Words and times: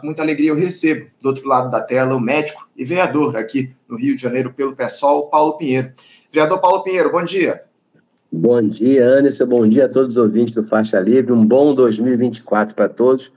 Com 0.00 0.06
muita 0.06 0.22
alegria 0.22 0.50
eu 0.50 0.54
recebo, 0.54 1.06
do 1.20 1.28
outro 1.28 1.46
lado 1.46 1.70
da 1.70 1.80
tela, 1.80 2.14
o 2.14 2.20
médico 2.20 2.68
e 2.76 2.84
vereador 2.84 3.36
aqui 3.36 3.70
no 3.88 3.96
Rio 3.96 4.14
de 4.14 4.22
Janeiro 4.22 4.52
pelo 4.52 4.74
PSOL, 4.74 5.28
Paulo 5.28 5.56
Pinheiro. 5.58 5.92
Vereador 6.32 6.60
Paulo 6.60 6.82
Pinheiro, 6.82 7.10
bom 7.10 7.22
dia. 7.22 7.62
Bom 8.30 8.62
dia, 8.62 9.06
Anderson. 9.06 9.46
Bom 9.46 9.66
dia 9.66 9.86
a 9.86 9.88
todos 9.88 10.10
os 10.10 10.16
ouvintes 10.16 10.54
do 10.54 10.62
Faixa 10.62 11.00
Livre. 11.00 11.32
Um 11.32 11.46
bom 11.46 11.74
2024 11.74 12.74
para 12.74 12.88
todos. 12.88 13.32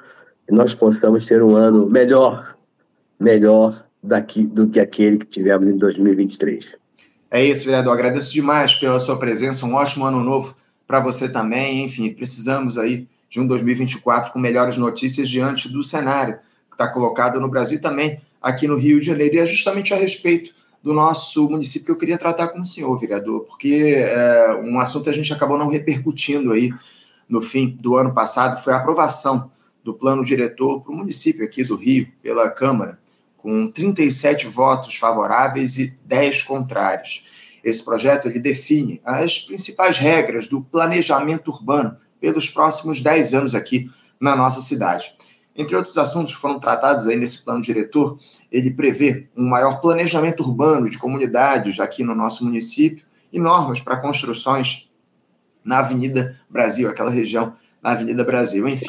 Que 0.46 0.54
nós 0.54 0.74
possamos 0.74 1.26
ter 1.26 1.42
um 1.42 1.56
ano 1.56 1.90
melhor, 1.90 2.58
melhor 3.20 3.86
daqui, 4.04 4.44
do 4.44 4.68
que 4.68 4.80
aquele 4.80 5.18
que 5.18 5.26
tivemos 5.26 5.68
em 5.68 5.78
2023. 5.78 6.76
É 7.32 7.44
isso, 7.44 7.66
vereador. 7.66 7.94
Agradeço 7.94 8.34
demais 8.34 8.76
pela 8.76 9.00
sua 9.00 9.18
presença. 9.18 9.66
Um 9.66 9.76
ótimo 9.76 10.06
ano 10.06 10.20
novo 10.22 10.56
para 10.86 11.00
você 11.00 11.30
também. 11.30 11.86
Enfim, 11.86 12.14
precisamos 12.14 12.78
aí 12.78 13.08
de 13.30 13.40
um 13.40 13.48
2024 13.48 14.34
com 14.34 14.40
melhores 14.40 14.78
notícias 14.78 15.30
diante 15.30 15.72
do 15.72 15.82
cenário 15.82 16.38
está 16.72 16.88
colocado 16.88 17.40
no 17.40 17.50
Brasil 17.50 17.78
e 17.78 17.82
também 17.82 18.22
aqui 18.42 18.68
no 18.68 18.78
Rio 18.78 19.00
de 19.00 19.06
Janeiro. 19.06 19.36
E 19.36 19.40
é 19.40 19.46
justamente 19.46 19.94
a 19.94 19.98
respeito 19.98 20.54
do 20.84 20.94
nosso 20.94 21.50
município 21.50 21.86
que 21.86 21.92
eu 21.92 21.98
queria 21.98 22.18
tratar 22.18 22.48
com 22.50 22.60
o 22.60 22.66
senhor, 22.66 23.00
vereador, 23.00 23.42
porque 23.42 23.96
é, 23.98 24.60
um 24.64 24.80
assunto 24.80 25.10
a 25.10 25.14
gente 25.14 25.32
acabou 25.32 25.58
não 25.58 25.68
repercutindo 25.68 26.52
aí 26.52 26.72
no 27.30 27.40
fim 27.40 27.78
do 27.80 27.96
ano 27.96 28.14
passado 28.14 28.62
foi 28.62 28.74
a 28.74 28.78
aprovação 28.78 29.50
do 29.84 29.94
plano 29.94 30.24
diretor 30.24 30.82
para 30.82 30.92
o 30.92 30.98
município 30.98 31.46
aqui 31.46 31.64
do 31.64 31.76
Rio 31.76 32.08
pela 32.22 32.50
Câmara, 32.50 33.00
com 33.38 33.68
37 33.68 34.48
votos 34.48 34.96
favoráveis 34.96 35.78
e 35.78 35.98
10 36.06 36.44
contrários. 36.44 37.58
Esse 37.64 37.84
projeto 37.84 38.28
ele 38.28 38.40
define 38.40 39.02
as 39.04 39.40
principais 39.40 39.98
regras 39.98 40.48
do 40.48 40.62
planejamento 40.62 41.50
urbano 41.50 41.96
pelos 42.20 42.50
próximos 42.50 43.02
10 43.02 43.34
anos 43.34 43.56
aqui 43.56 43.90
na 44.20 44.36
nossa 44.36 44.62
cidade. 44.62 45.14
Entre 45.56 45.76
outros 45.76 45.98
assuntos 45.98 46.34
que 46.34 46.40
foram 46.40 46.60
tratados 46.60 47.08
aí 47.08 47.16
nesse 47.16 47.44
plano 47.44 47.62
diretor, 47.62 48.18
ele 48.52 48.72
prevê 48.72 49.28
um 49.36 49.48
maior 49.48 49.82
planejamento 49.82 50.42
urbano 50.42 50.90
de 50.90 50.98
comunidades 50.98 51.80
aqui 51.80 52.04
no 52.04 52.16
nosso 52.16 52.46
município 52.46 53.04
e 53.32 53.40
normas 53.40 53.82
para 53.82 53.98
construções 53.98 54.92
na 55.64 55.80
Avenida 55.80 56.40
Brasil, 56.50 56.90
aquela 56.90 57.12
região 57.12 57.54
na 57.82 57.92
Avenida 57.92 58.24
Brasil. 58.24 58.68
Enfim, 58.68 58.88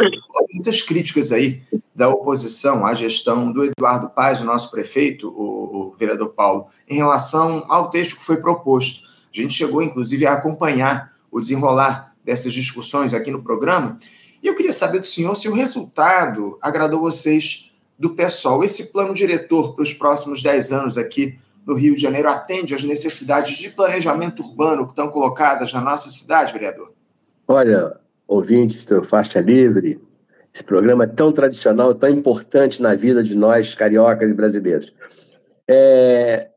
muitas 0.53 0.83
críticas 0.83 1.33
aí 1.33 1.63
da 1.95 2.09
oposição 2.09 2.87
à 2.87 2.95
gestão 2.95 3.53
do 3.53 3.65
Eduardo 3.65 4.11
Paz, 4.11 4.41
o 4.41 4.45
nosso 4.45 4.71
prefeito, 4.71 5.29
o, 5.29 5.89
o 5.89 5.93
vereador 5.93 6.31
Paulo, 6.31 6.67
em 6.89 6.97
relação 6.97 7.65
ao 7.69 7.91
texto 7.91 8.17
que 8.17 8.25
foi 8.25 8.37
proposto. 8.37 9.09
A 9.33 9.37
gente 9.37 9.55
chegou, 9.55 9.83
inclusive, 9.83 10.27
a 10.27 10.35
acompanhar 10.35 11.13
o 11.31 11.41
desenrolar 11.41 12.15
dessas 12.25 12.53
discussões 12.53 13.15
aqui 13.15 13.31
no 13.31 13.43
programa. 13.43 13.99
E 14.43 14.47
eu 14.49 14.55
queria 14.55 14.73
saber 14.73 14.99
do 14.99 15.07
senhor 15.07 15.35
se 15.37 15.49
o 15.49 15.55
resultado 15.55 16.59
agradou 16.61 17.01
vocês 17.01 17.73
do 17.99 18.11
PSOL. 18.11 18.65
Esse 18.65 18.93
plano 18.93 19.15
diretor 19.15 19.75
para 19.75 19.83
os 19.83 19.95
próximos 19.95 20.43
10 20.43 20.73
anos 20.73 20.99
aqui 20.99 21.39
no 21.65 21.75
Rio 21.75 21.95
de 21.95 22.03
Janeiro 22.03 22.29
atende 22.29 22.75
às 22.75 22.83
necessidades 22.83 23.57
de 23.57 23.71
planejamento 23.71 24.43
urbano 24.43 24.85
que 24.85 24.91
estão 24.91 25.09
colocadas 25.09 25.73
na 25.73 25.81
nossa 25.81 26.11
cidade, 26.11 26.53
vereador? 26.53 26.93
Olha, 27.47 27.97
ouvintes 28.27 28.85
do 28.85 29.05
Faixa 29.05 29.41
Livre, 29.41 30.01
esse 30.53 30.65
programa 30.65 31.05
é 31.05 31.07
tão 31.07 31.31
tradicional, 31.33 31.95
tão 31.95 32.11
importante 32.11 32.83
na 32.83 32.95
vida 32.95 33.23
de 33.23 33.35
nós, 33.35 33.75
cariocas 33.75 34.29
e 34.29 34.35
brasileiros. 34.35 34.93
É, 35.69 36.49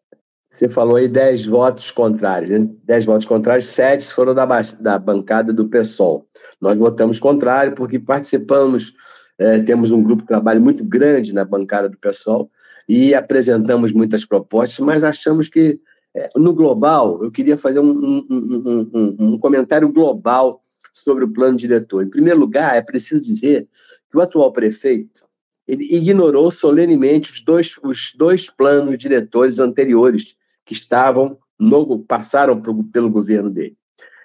você 0.55 0.69
falou 0.69 0.95
aí 0.95 1.09
10 1.09 1.47
votos 1.47 1.91
contrários. 1.91 2.49
Né? 2.49 2.65
10 2.85 3.05
votos 3.05 3.25
contrários, 3.25 3.65
7 3.65 4.13
foram 4.13 4.33
da, 4.33 4.45
da 4.79 4.97
bancada 4.97 5.51
do 5.51 5.67
PSOL. 5.67 6.25
Nós 6.61 6.77
votamos 6.77 7.19
contrário 7.19 7.73
porque 7.75 7.99
participamos, 7.99 8.93
é, 9.37 9.61
temos 9.63 9.91
um 9.91 10.01
grupo 10.01 10.21
de 10.21 10.29
trabalho 10.29 10.61
muito 10.61 10.81
grande 10.81 11.33
na 11.33 11.43
bancada 11.43 11.89
do 11.89 11.97
PSOL 11.97 12.49
e 12.87 13.13
apresentamos 13.13 13.91
muitas 13.91 14.23
propostas, 14.23 14.79
mas 14.79 15.03
achamos 15.03 15.49
que, 15.49 15.77
é, 16.15 16.29
no 16.37 16.53
global, 16.53 17.21
eu 17.21 17.29
queria 17.29 17.57
fazer 17.57 17.79
um, 17.79 17.91
um, 18.29 18.89
um, 18.93 19.15
um 19.19 19.37
comentário 19.37 19.91
global 19.91 20.61
sobre 20.93 21.25
o 21.25 21.33
plano 21.33 21.57
diretor. 21.57 22.01
Em 22.01 22.09
primeiro 22.09 22.39
lugar, 22.39 22.77
é 22.77 22.81
preciso 22.81 23.21
dizer 23.21 23.67
que 24.09 24.17
o 24.17 24.21
atual 24.21 24.53
prefeito 24.53 25.25
ele 25.67 25.83
ignorou 25.93 26.49
solenemente 26.49 27.31
os 27.31 27.41
dois, 27.41 27.77
os 27.83 28.13
dois 28.15 28.49
planos 28.49 28.97
diretores 28.97 29.59
anteriores 29.59 30.37
que 30.65 30.73
estavam 30.73 31.37
no, 31.59 31.99
passaram 31.99 32.59
pelo 32.91 33.09
governo 33.09 33.49
dele. 33.49 33.77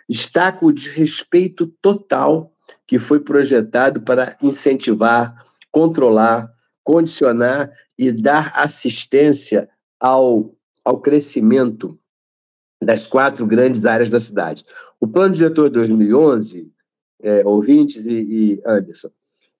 Destaca 0.08 0.64
o 0.64 0.72
desrespeito 0.72 1.66
total 1.80 2.52
que 2.86 2.98
foi 2.98 3.20
projetado 3.20 4.00
para 4.00 4.36
incentivar, 4.42 5.34
controlar, 5.70 6.50
condicionar 6.82 7.70
e 7.96 8.10
dar 8.10 8.52
assistência 8.56 9.68
ao, 9.98 10.54
ao 10.84 11.00
crescimento 11.00 11.96
das 12.82 13.06
quatro 13.06 13.46
grandes 13.46 13.84
áreas 13.84 14.10
da 14.10 14.18
cidade. 14.18 14.64
O 14.98 15.06
Plano 15.06 15.34
Diretor 15.34 15.68
de 15.68 15.74
2011, 15.74 16.72
é, 17.22 17.46
ouvintes 17.46 18.06
e, 18.06 18.12
e 18.12 18.62
Anderson, 18.66 19.10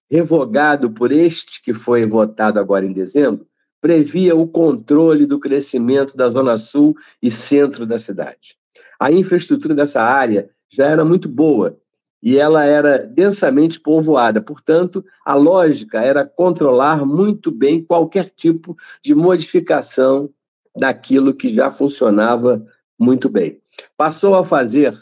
revogado 0.09 0.91
por 0.91 1.11
este 1.11 1.61
que 1.61 1.73
foi 1.73 2.05
votado 2.05 2.59
agora 2.59 2.85
em 2.85 2.91
dezembro, 2.91 3.47
previa 3.81 4.35
o 4.35 4.47
controle 4.47 5.25
do 5.25 5.39
crescimento 5.39 6.15
da 6.15 6.29
zona 6.29 6.55
sul 6.55 6.95
e 7.21 7.31
centro 7.31 7.85
da 7.85 7.97
cidade. 7.97 8.55
A 8.99 9.11
infraestrutura 9.11 9.73
dessa 9.73 10.01
área 10.01 10.49
já 10.69 10.87
era 10.87 11.03
muito 11.03 11.27
boa 11.27 11.77
e 12.21 12.37
ela 12.37 12.63
era 12.63 12.99
densamente 12.99 13.79
povoada, 13.79 14.39
portanto, 14.39 15.03
a 15.25 15.33
lógica 15.33 15.99
era 15.99 16.23
controlar 16.23 17.03
muito 17.03 17.49
bem 17.49 17.83
qualquer 17.83 18.29
tipo 18.29 18.77
de 19.03 19.15
modificação 19.15 20.29
daquilo 20.77 21.33
que 21.33 21.53
já 21.53 21.71
funcionava 21.71 22.63
muito 22.99 23.27
bem. 23.27 23.59
Passou 23.97 24.35
a 24.35 24.43
fazer 24.43 24.93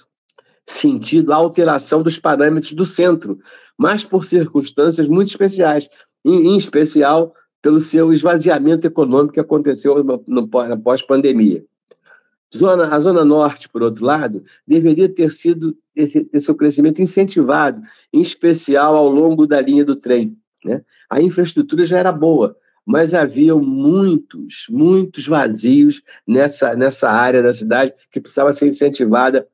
sentido 0.66 1.34
a 1.34 1.35
alteração 1.35 2.01
dos 2.01 2.18
parâmetros 2.18 2.73
do 2.73 2.85
centro, 2.85 3.38
mas 3.78 4.06
por 4.06 4.23
circunstâncias 4.23 5.09
muito 5.09 5.28
especiais, 5.28 5.89
em, 6.23 6.56
especial 6.56 7.34
pelo 7.62 7.80
seu 7.80 8.12
esvaziamento 8.14 8.88
econômico 8.88 9.34
que 9.34 9.40
aconteceu 9.40 10.03
no 10.28 10.47
pós-pandemia. 10.47 11.64
Zona, 12.56 12.88
a 12.96 13.00
Zona 13.00 13.24
Norte, 13.24 13.70
por 13.70 13.84
outro 13.84 14.03
lado, 14.03 14.44
deveria 14.66 15.08
ter 15.08 15.31
sido 15.31 15.78
ter 15.94 16.42
seu 16.42 16.56
crescimento 16.56 17.02
incentivado, 17.02 17.81
em 18.12 18.22
especial 18.22 18.96
ao 18.96 19.08
longo 19.08 19.46
da 19.46 19.62
linha 19.62 19.86
do 19.86 19.96
trem. 19.96 20.36
Né? 20.66 20.81
A 21.09 21.22
infraestrutura 21.22 21.84
já 21.84 22.00
era 22.00 22.12
boa, 22.12 22.56
mas 22.86 23.14
havia 23.14 23.56
muitos, 23.56 24.66
muitos 24.69 25.28
vazios 25.28 26.02
nessa, 26.25 26.75
nessa 26.75 27.09
área 27.09 27.44
da 27.44 27.53
cidade 27.53 27.94
que 28.12 28.19
precisava 28.19 28.52
ser 28.52 28.68
incentivada, 28.68 29.48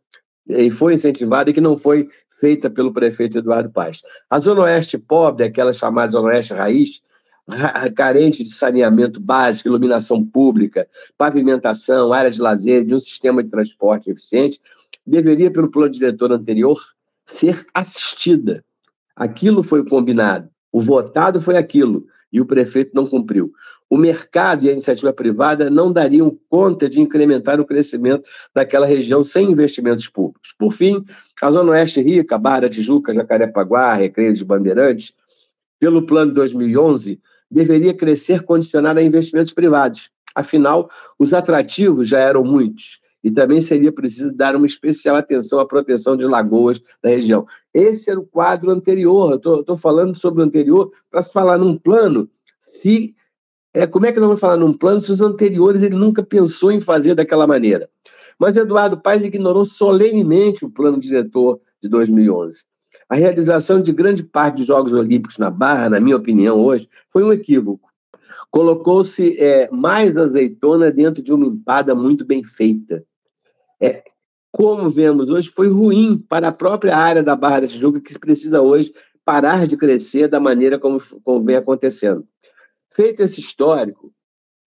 e 0.48 0.72
foi 0.72 0.94
incentivada 0.94 1.50
e 1.50 1.54
que 1.54 1.60
não 1.60 1.76
foi 1.76 2.08
feita 2.40 2.70
pelo 2.70 2.94
prefeito 2.94 3.40
Eduardo 3.40 3.70
Paes. 3.72 4.02
A 4.30 4.40
Zona 4.40 4.62
Oeste 4.62 4.98
pobre, 4.98 5.44
aquela 5.44 5.74
chamada 5.74 6.12
Zona 6.12 6.30
Oeste 6.30 6.54
Raiz, 6.54 7.02
carente 7.96 8.44
de 8.44 8.52
saneamento 8.54 9.20
básico, 9.20 9.70
iluminação 9.70 10.26
pública, 10.26 10.88
pavimentação, 11.18 12.12
áreas 12.12 12.36
de 12.36 12.42
lazer, 12.42 12.84
de 12.84 12.96
um 12.96 13.00
sistema 13.00 13.44
de 13.44 13.50
transporte 13.50 14.10
eficiente, 14.10 14.60
deveria, 15.06 15.52
pelo 15.52 15.70
plano 15.70 15.92
diretor 15.92 16.32
anterior, 16.32 16.80
ser 17.26 17.66
assistida. 17.74 18.64
Aquilo 19.16 19.64
foi 19.64 19.86
combinado, 19.88 20.50
o 20.72 20.82
votado 20.82 21.40
foi 21.40 21.56
aquilo, 21.56 22.06
e 22.32 22.42
o 22.42 22.46
prefeito 22.46 22.92
não 22.94 23.06
cumpriu. 23.06 23.54
O 23.90 23.98
mercado 23.98 24.66
e 24.66 24.70
a 24.70 24.72
iniciativa 24.72 25.14
privada 25.14 25.70
não 25.70 25.94
dariam 25.94 26.38
conta 26.50 26.90
de 26.90 27.00
incrementar 27.00 27.62
o 27.62 27.66
crescimento 27.66 28.28
daquela 28.54 28.86
região 28.86 29.22
sem 29.22 29.52
investimentos 29.52 30.10
públicos. 30.10 30.54
Por 30.58 30.74
fim, 30.74 31.04
a 31.42 31.52
Zona 31.52 31.72
Oeste 31.72 32.02
Rica, 32.02 32.38
Barra 32.38 32.68
Tijuca, 32.68 33.14
Jacarepaguá, 33.14 33.94
Recreio 33.94 34.34
de 34.34 34.44
Bandeirantes, 34.44 35.14
pelo 35.80 36.06
plano 36.06 36.32
de 36.32 36.36
2011, 36.36 37.22
deveria 37.50 37.94
crescer 37.94 38.44
condicionado 38.44 39.00
a 39.00 39.04
investimentos 39.04 39.54
privados. 39.54 40.10
Afinal, 40.36 40.90
os 41.18 41.34
atrativos 41.34 42.08
já 42.10 42.20
eram 42.20 42.44
muitos 42.44 43.00
e 43.24 43.32
também 43.32 43.60
seria 43.60 43.92
preciso 43.92 44.32
dar 44.36 44.56
uma 44.56 44.68
especial 44.68 45.16
atenção 45.16 45.60
à 45.60 45.66
proteção 45.66 46.16
de 46.16 46.26
lagoas 46.26 46.80
da 47.02 47.10
região. 47.10 47.46
Esse 47.74 48.12
era 48.12 48.20
o 48.20 48.26
quadro 48.26 48.70
anterior, 48.70 49.36
estou 49.36 49.76
falando 49.76 50.16
sobre 50.16 50.42
o 50.42 50.46
anterior 50.46 50.92
para 51.10 51.24
se 51.24 51.34
falar 51.34 51.58
num 51.58 51.76
plano. 51.76 52.30
Se, 52.60 53.16
é, 53.74 53.88
como 53.88 54.06
é 54.06 54.12
que 54.12 54.20
nós 54.20 54.28
vamos 54.28 54.40
falar 54.40 54.58
num 54.58 54.74
plano 54.74 55.00
se 55.00 55.12
os 55.12 55.22
anteriores 55.22 55.82
ele 55.82 55.96
nunca 55.96 56.22
pensou 56.22 56.72
em 56.72 56.80
fazer 56.80 57.16
daquela 57.16 57.48
maneira? 57.48 57.90
Mas 58.38 58.58
Eduardo 58.58 59.02
Paes 59.02 59.24
ignorou 59.24 59.66
solenemente 59.66 60.64
o 60.64 60.70
plano 60.70 61.00
diretor 61.00 61.60
de 61.82 61.90
2011. 61.90 62.66
A 63.08 63.16
realização 63.16 63.82
de 63.82 63.92
grande 63.92 64.24
parte 64.24 64.58
dos 64.58 64.66
Jogos 64.66 64.92
Olímpicos 64.92 65.38
na 65.38 65.52
Barra, 65.52 65.90
na 65.90 66.00
minha 66.00 66.18
opinião, 66.18 66.60
hoje, 66.60 66.90
foi 67.10 67.24
um 67.24 67.32
equívoco. 67.32 67.90
Colocou-se 68.50 69.40
é, 69.40 69.70
mais 69.72 70.18
azeitona 70.18 70.92
dentro 70.92 71.22
de 71.22 71.32
uma 71.32 71.46
empada 71.46 71.94
muito 71.94 72.26
bem 72.26 72.44
feita. 72.44 73.04
É, 73.80 74.04
como 74.52 74.90
vemos 74.90 75.30
hoje, 75.30 75.52
foi 75.54 75.70
ruim 75.70 76.18
para 76.18 76.48
a 76.48 76.52
própria 76.52 76.98
área 76.98 77.22
da 77.22 77.36
Barra 77.36 77.62
da 77.62 77.68
Tijuca, 77.68 78.00
que 78.00 78.18
precisa 78.18 78.62
hoje 78.62 78.94
parar 79.24 79.68
de 79.68 79.76
crescer 79.76 80.28
da 80.28 80.40
maneira 80.40 80.80
como, 80.80 81.00
como 81.24 81.44
vem 81.44 81.58
acontecendo. 81.58 82.26
Feito 82.90 83.22
esse 83.22 83.40
histórico, 83.40 84.12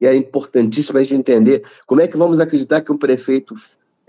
e 0.00 0.06
é 0.06 0.14
importantíssimo 0.14 0.99
a 0.99 1.02
gente 1.02 1.14
entender 1.14 1.64
como 1.87 2.00
é 2.00 2.06
que 2.06 2.17
vamos 2.17 2.38
acreditar 2.38 2.82
que 2.82 2.93
um 2.93 2.99
prefeito 2.99 3.55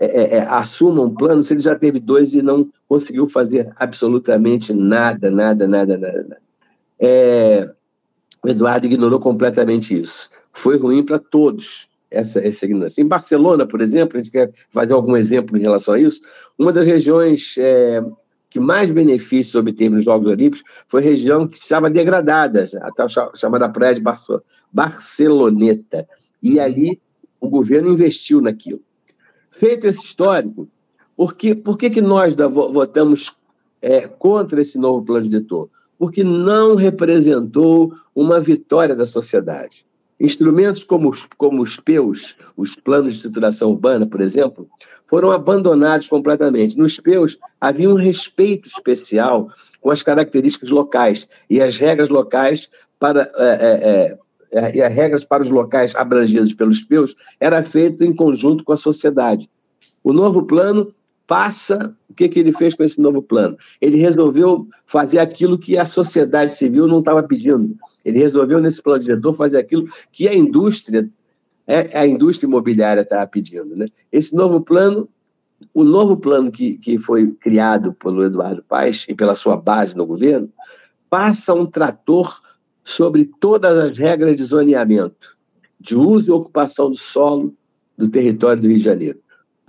é, 0.00 0.06
é, 0.06 0.36
é, 0.38 0.46
assuma 0.48 1.02
um 1.02 1.14
plano 1.14 1.42
se 1.42 1.52
ele 1.52 1.60
já 1.60 1.74
teve 1.74 2.00
dois 2.00 2.32
e 2.32 2.40
não 2.40 2.66
conseguiu 2.88 3.28
fazer 3.28 3.70
absolutamente 3.76 4.72
nada, 4.72 5.30
nada, 5.30 5.68
nada, 5.68 5.98
nada. 5.98 6.38
É, 6.98 7.68
o 8.42 8.48
Eduardo 8.48 8.86
ignorou 8.86 9.20
completamente 9.20 10.00
isso. 10.00 10.30
Foi 10.54 10.78
ruim 10.78 11.04
para 11.04 11.18
todos 11.18 11.86
essa, 12.10 12.40
essa 12.42 12.64
ignorância. 12.64 13.02
Em 13.02 13.06
Barcelona, 13.06 13.66
por 13.66 13.82
exemplo, 13.82 14.16
a 14.18 14.22
gente 14.22 14.32
quer 14.32 14.50
fazer 14.70 14.94
algum 14.94 15.14
exemplo 15.14 15.54
em 15.58 15.60
relação 15.60 15.92
a 15.92 16.00
isso, 16.00 16.22
uma 16.58 16.72
das 16.72 16.86
regiões 16.86 17.56
é, 17.58 18.02
que 18.48 18.58
mais 18.58 18.90
benefícios 18.90 19.54
obteve 19.54 19.96
nos 19.96 20.06
Jogos 20.06 20.26
Olímpicos 20.26 20.64
foi 20.88 21.02
a 21.02 21.04
região 21.04 21.46
que 21.46 21.58
chama 21.58 21.90
degradada, 21.90 22.64
a 22.80 22.90
tal 22.90 23.06
chamada 23.34 23.68
Praia 23.68 23.94
de 23.94 24.02
Barceloneta. 24.72 26.08
E 26.42 26.58
ali 26.58 26.98
o 27.38 27.50
governo 27.50 27.92
investiu 27.92 28.40
naquilo. 28.40 28.80
Feito 29.60 29.86
esse 29.86 30.02
histórico, 30.02 30.66
por 31.14 31.34
que, 31.34 31.54
por 31.54 31.76
que, 31.76 31.90
que 31.90 32.00
nós 32.00 32.34
da, 32.34 32.48
votamos 32.48 33.36
é, 33.82 34.08
contra 34.08 34.58
esse 34.58 34.78
novo 34.78 35.04
plano 35.04 35.28
diretor? 35.28 35.68
Porque 35.98 36.24
não 36.24 36.76
representou 36.76 37.92
uma 38.14 38.40
vitória 38.40 38.96
da 38.96 39.04
sociedade. 39.04 39.84
Instrumentos 40.18 40.82
como 40.82 41.10
os, 41.10 41.28
como 41.36 41.60
os 41.60 41.76
PEUs, 41.76 42.38
os 42.56 42.74
planos 42.74 43.12
de 43.12 43.16
estruturação 43.18 43.72
urbana, 43.72 44.06
por 44.06 44.22
exemplo, 44.22 44.66
foram 45.04 45.30
abandonados 45.30 46.08
completamente. 46.08 46.78
Nos 46.78 46.98
PEUs 46.98 47.36
havia 47.60 47.90
um 47.90 47.96
respeito 47.96 48.66
especial 48.66 49.50
com 49.78 49.90
as 49.90 50.02
características 50.02 50.70
locais 50.70 51.28
e 51.50 51.60
as 51.60 51.76
regras 51.76 52.08
locais 52.08 52.70
para 52.98 53.30
é, 53.36 53.44
é, 53.44 53.90
é, 53.90 54.18
e 54.74 54.82
as 54.82 54.92
regras 54.92 55.24
para 55.24 55.42
os 55.42 55.50
locais 55.50 55.94
abrangidos 55.94 56.52
pelos 56.52 56.82
PEUs 56.82 57.14
era 57.38 57.64
feito 57.64 58.04
em 58.04 58.14
conjunto 58.14 58.64
com 58.64 58.72
a 58.72 58.76
sociedade. 58.76 59.48
O 60.02 60.12
novo 60.12 60.42
plano 60.42 60.92
passa. 61.30 61.94
O 62.08 62.14
que, 62.14 62.28
que 62.28 62.40
ele 62.40 62.52
fez 62.52 62.74
com 62.74 62.82
esse 62.82 63.00
novo 63.00 63.22
plano? 63.22 63.56
Ele 63.80 63.96
resolveu 63.96 64.66
fazer 64.84 65.20
aquilo 65.20 65.56
que 65.56 65.78
a 65.78 65.84
sociedade 65.84 66.54
civil 66.54 66.88
não 66.88 66.98
estava 66.98 67.22
pedindo. 67.22 67.76
Ele 68.04 68.18
resolveu, 68.18 68.60
nesse 68.60 68.82
plano 68.82 68.98
diretor, 68.98 69.32
fazer 69.32 69.58
aquilo 69.58 69.86
que 70.10 70.26
a 70.26 70.34
indústria, 70.34 71.08
é, 71.68 71.96
a 71.96 72.04
indústria 72.04 72.48
imobiliária 72.48 73.02
estava 73.02 73.24
pedindo. 73.28 73.76
Né? 73.76 73.86
Esse 74.10 74.34
novo 74.34 74.60
plano, 74.60 75.08
o 75.72 75.84
novo 75.84 76.16
plano 76.16 76.50
que, 76.50 76.76
que 76.78 76.98
foi 76.98 77.30
criado 77.30 77.92
pelo 77.94 78.24
Eduardo 78.24 78.64
Paes 78.68 79.06
e 79.08 79.14
pela 79.14 79.36
sua 79.36 79.56
base 79.56 79.96
no 79.96 80.04
governo, 80.04 80.50
passa 81.08 81.54
um 81.54 81.64
trator 81.64 82.40
sobre 82.90 83.24
todas 83.24 83.78
as 83.78 83.98
regras 83.98 84.36
de 84.36 84.42
zoneamento, 84.42 85.36
de 85.78 85.96
uso 85.96 86.30
e 86.30 86.32
ocupação 86.32 86.90
do 86.90 86.96
solo 86.96 87.54
do 87.96 88.08
território 88.08 88.60
do 88.60 88.68
Rio 88.68 88.78
de 88.78 88.84
Janeiro 88.84 89.20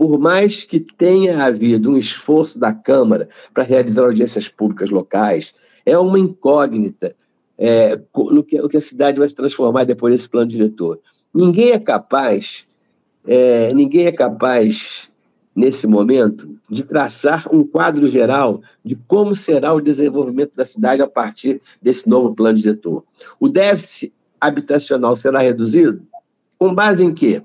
por 0.02 0.18
mais 0.18 0.64
que 0.64 0.80
tenha 0.80 1.46
havido 1.46 1.92
um 1.92 1.96
esforço 1.96 2.60
da 2.60 2.74
Câmara 2.74 3.30
para 3.54 3.64
realizar 3.64 4.02
audiências 4.02 4.48
públicas 4.50 4.90
locais, 4.90 5.54
é 5.86 5.96
uma 5.96 6.18
incógnita 6.18 7.16
é, 7.56 8.02
no 8.16 8.44
que, 8.44 8.68
que, 8.68 8.78
a 8.78 8.82
cidade 8.82 9.20
vai 9.20 9.30
se 9.30 9.36
transformar 9.36 9.84
depois 9.84 10.12
desse 10.12 10.28
plano 10.28 10.48
diretor. 10.48 11.00
Ninguém 11.32 11.70
é 11.70 11.78
capaz, 11.78 12.66
é, 13.28 13.72
ninguém 13.76 14.08
é 14.08 14.12
capaz, 14.12 15.11
nesse 15.56 15.86
momento, 15.86 16.58
de 16.70 16.84
traçar 16.84 17.46
um 17.52 17.64
quadro 17.64 18.08
geral 18.08 18.62
de 18.84 18.96
como 18.96 19.36
será 19.36 19.74
o 19.74 19.82
desenvolvimento 19.82 20.56
da 20.56 20.66
cidade 20.66 21.02
a 21.02 21.08
partir 21.08 21.62
desse 21.82 22.08
novo 22.08 22.34
plano 22.34 22.58
diretor. 22.58 23.04
O 23.40 23.50
déficit 23.50 24.14
habitacional 24.40 25.16
será 25.16 25.40
reduzido? 25.40 26.02
Com 26.58 26.74
base 26.74 27.04
em 27.04 27.14
quê? 27.14 27.42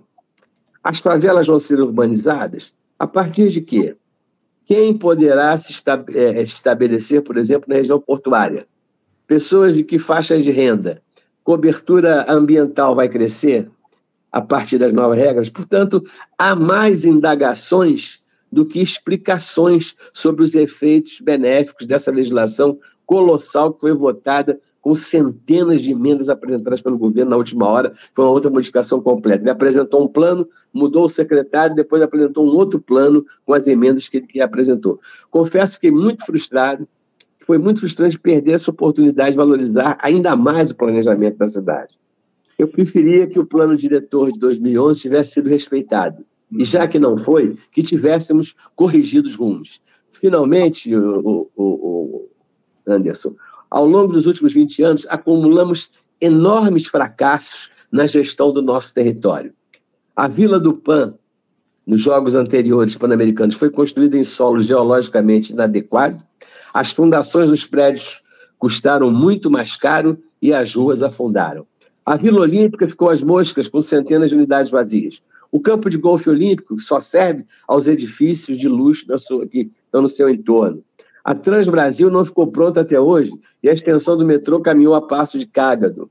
As 0.83 1.01
favelas 1.01 1.47
vão 1.47 1.59
ser 1.59 1.81
urbanizadas? 1.81 2.73
A 2.99 3.07
partir 3.07 3.49
de 3.51 3.61
quê? 3.61 3.97
Quem 4.67 4.97
poderá 4.97 5.57
se 5.59 5.73
é, 6.15 6.43
estabelecer, 6.43 7.23
por 7.23 7.37
exemplo, 7.37 7.67
na 7.69 7.77
região 7.77 8.01
portuária? 8.01 8.67
Pessoas 9.27 9.75
de 9.75 9.85
que 9.85 9.99
faixas 9.99 10.45
de 10.45 10.51
renda? 10.51 11.03
Cobertura 11.45 12.25
ambiental 12.29 12.95
vai 12.95 13.09
crescer 13.09 13.69
a 14.37 14.43
partir 14.43 14.77
das 14.77 14.93
novas 14.93 15.17
regras? 15.17 15.49
Portanto, 15.49 16.03
há 16.37 16.55
mais 16.55 17.07
indagações 17.07 18.23
do 18.53 18.67
que 18.67 18.81
explicações 18.81 19.97
sobre 20.13 20.45
os 20.45 20.55
efeitos 20.55 21.23
benéficos 21.23 21.87
dessa 21.87 22.11
legislação 22.11 22.79
colossal 23.07 23.73
que 23.73 23.81
foi 23.81 23.95
votada 23.95 24.59
com 24.83 24.93
centenas 24.93 25.81
de 25.81 25.93
emendas 25.93 26.29
apresentadas 26.29 26.83
pelo 26.83 26.99
governo 26.99 27.31
na 27.31 27.37
última 27.39 27.67
hora. 27.67 27.93
Foi 28.13 28.27
uma 28.27 28.31
outra 28.31 28.51
modificação 28.51 29.01
completa. 29.01 29.43
Ele 29.43 29.51
apresentou 29.51 30.05
um 30.05 30.09
plano, 30.09 30.47
mudou 30.71 31.07
o 31.07 31.09
secretário, 31.09 31.75
depois 31.75 32.03
apresentou 32.03 32.45
um 32.45 32.55
outro 32.55 32.79
plano 32.79 33.25
com 33.47 33.55
as 33.55 33.67
emendas 33.67 34.07
que 34.07 34.19
ele 34.19 34.27
que 34.27 34.43
apresentou. 34.43 34.99
Confesso 35.31 35.81
que 35.81 35.87
fiquei 35.87 35.91
muito 35.91 36.27
frustrado. 36.27 36.87
Foi 37.47 37.57
muito 37.57 37.81
frustrante 37.81 38.19
perder 38.19 38.53
essa 38.53 38.71
oportunidade 38.71 39.31
de 39.31 39.37
valorizar 39.37 39.97
ainda 40.03 40.37
mais 40.37 40.73
o 40.73 40.75
planejamento 40.75 41.39
da 41.39 41.49
cidade. 41.49 41.97
Eu 42.59 42.69
preferia 42.69 43.27
que 43.27 43.39
o 43.39 43.47
plano 43.47 43.77
diretor 43.77 44.33
de 44.33 44.39
2011 44.39 45.01
tivesse 45.01 45.33
sido 45.33 45.49
respeitado. 45.49 46.25
E 46.51 46.65
já 46.65 46.87
que 46.87 46.99
não 46.99 47.17
foi, 47.17 47.57
que 47.73 47.83
tivéssemos 47.83 48.55
corrigido 48.75 49.29
os 49.29 49.35
rumos. 49.35 49.81
Finalmente, 50.11 50.95
o, 50.95 51.51
o, 51.55 51.65
o, 51.65 52.31
Anderson. 52.87 53.35
Ao 53.71 53.85
longo 53.85 54.13
dos 54.13 54.27
últimos 54.27 54.55
20 54.55 54.83
anos, 54.83 55.07
acumulamos 55.09 55.91
enormes 56.21 56.87
fracassos 56.87 57.71
na 57.91 58.07
gestão 58.07 58.53
do 58.53 58.63
nosso 58.63 58.95
território. 58.95 59.53
A 60.15 60.29
Vila 60.29 60.59
do 60.59 60.73
Pan, 60.73 61.15
nos 61.87 62.01
Jogos 62.01 62.35
anteriores 62.35 62.97
pan-americanos, 62.97 63.57
foi 63.57 63.69
construída 63.69 64.17
em 64.17 64.25
solo 64.25 64.61
geologicamente 64.61 65.53
inadequado. 65.53 66.19
As 66.73 66.93
fundações 66.93 67.51
dos 67.51 67.67
prédios 67.67 68.23
custaram 68.59 69.11
muito 69.11 69.51
mais 69.51 69.77
caro 69.77 70.19
e 70.41 70.55
as 70.55 70.75
ruas 70.75 71.03
afundaram. 71.03 71.67
A 72.07 72.15
Vila 72.15 72.43
Olímpica 72.43 72.89
ficou 72.89 73.11
às 73.11 73.21
moscas 73.21 73.67
com 73.67 73.83
centenas 73.83 74.31
de 74.31 74.37
unidades 74.37 74.71
vazias. 74.71 75.21
O 75.51 75.59
campo 75.59 75.91
de 75.91 75.99
golfe 75.99 76.31
olímpico 76.31 76.79
só 76.79 77.01
serve 77.01 77.45
aos 77.67 77.89
edifícios 77.89 78.57
de 78.57 78.69
luxo 78.69 79.07
sua, 79.19 79.45
que 79.45 79.69
estão 79.85 80.03
no 80.03 80.09
seu 80.09 80.31
entorno. 80.31 80.85
A 81.25 81.35
Transbrasil 81.35 82.09
não 82.09 82.25
ficou 82.25 82.47
pronta 82.47 82.83
até 82.83 83.01
hoje 83.01 83.33
e 83.61 83.69
a 83.69 83.73
extensão 83.73 84.17
do 84.17 84.25
metrô 84.25 84.61
caminhou 84.61 84.95
a 84.95 85.03
passo 85.03 85.37
de 85.37 85.47
cágado. 85.49 86.09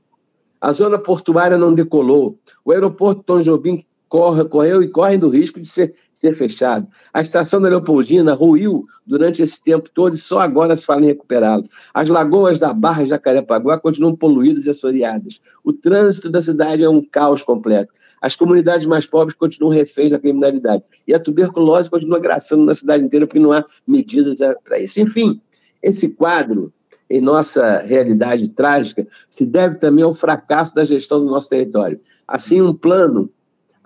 A 0.60 0.70
zona 0.70 0.98
portuária 0.98 1.56
não 1.56 1.72
decolou. 1.72 2.38
O 2.62 2.72
aeroporto 2.72 3.22
Tom 3.22 3.40
Jobim 3.40 3.82
corre, 4.08 4.44
correu 4.44 4.82
e 4.82 4.88
corre 4.88 5.18
do 5.18 5.28
risco 5.28 5.60
de 5.60 5.68
ser, 5.68 5.94
ser 6.12 6.34
fechado. 6.34 6.86
A 7.12 7.22
estação 7.22 7.60
da 7.60 7.68
Leopoldina 7.68 8.34
ruiu 8.34 8.86
durante 9.06 9.42
esse 9.42 9.62
tempo 9.62 9.90
todo 9.92 10.14
e 10.14 10.18
só 10.18 10.40
agora 10.40 10.76
se 10.76 10.86
fala 10.86 11.02
em 11.02 11.06
recuperá-lo. 11.06 11.64
As 11.92 12.08
lagoas 12.08 12.58
da 12.58 12.72
Barra 12.72 13.02
de 13.02 13.10
Jacarepaguá 13.10 13.78
continuam 13.78 14.16
poluídas 14.16 14.66
e 14.66 14.70
assoreadas. 14.70 15.40
O 15.64 15.72
trânsito 15.72 16.30
da 16.30 16.40
cidade 16.40 16.82
é 16.82 16.88
um 16.88 17.02
caos 17.02 17.42
completo. 17.42 17.92
As 18.20 18.34
comunidades 18.34 18.86
mais 18.86 19.06
pobres 19.06 19.36
continuam 19.36 19.72
reféns 19.72 20.10
da 20.10 20.18
criminalidade. 20.18 20.84
E 21.06 21.14
a 21.14 21.20
tuberculose 21.20 21.90
continua 21.90 22.18
graçando 22.18 22.64
na 22.64 22.74
cidade 22.74 23.04
inteira 23.04 23.26
porque 23.26 23.38
não 23.38 23.52
há 23.52 23.64
medidas 23.86 24.36
para 24.64 24.78
isso. 24.78 25.00
Enfim, 25.00 25.40
esse 25.82 26.08
quadro, 26.08 26.72
em 27.08 27.20
nossa 27.20 27.78
realidade 27.78 28.48
trágica, 28.48 29.06
se 29.30 29.44
deve 29.44 29.78
também 29.78 30.04
ao 30.04 30.12
fracasso 30.12 30.74
da 30.74 30.84
gestão 30.84 31.20
do 31.20 31.26
nosso 31.26 31.48
território. 31.48 32.00
Assim, 32.26 32.60
um 32.60 32.74
plano, 32.74 33.30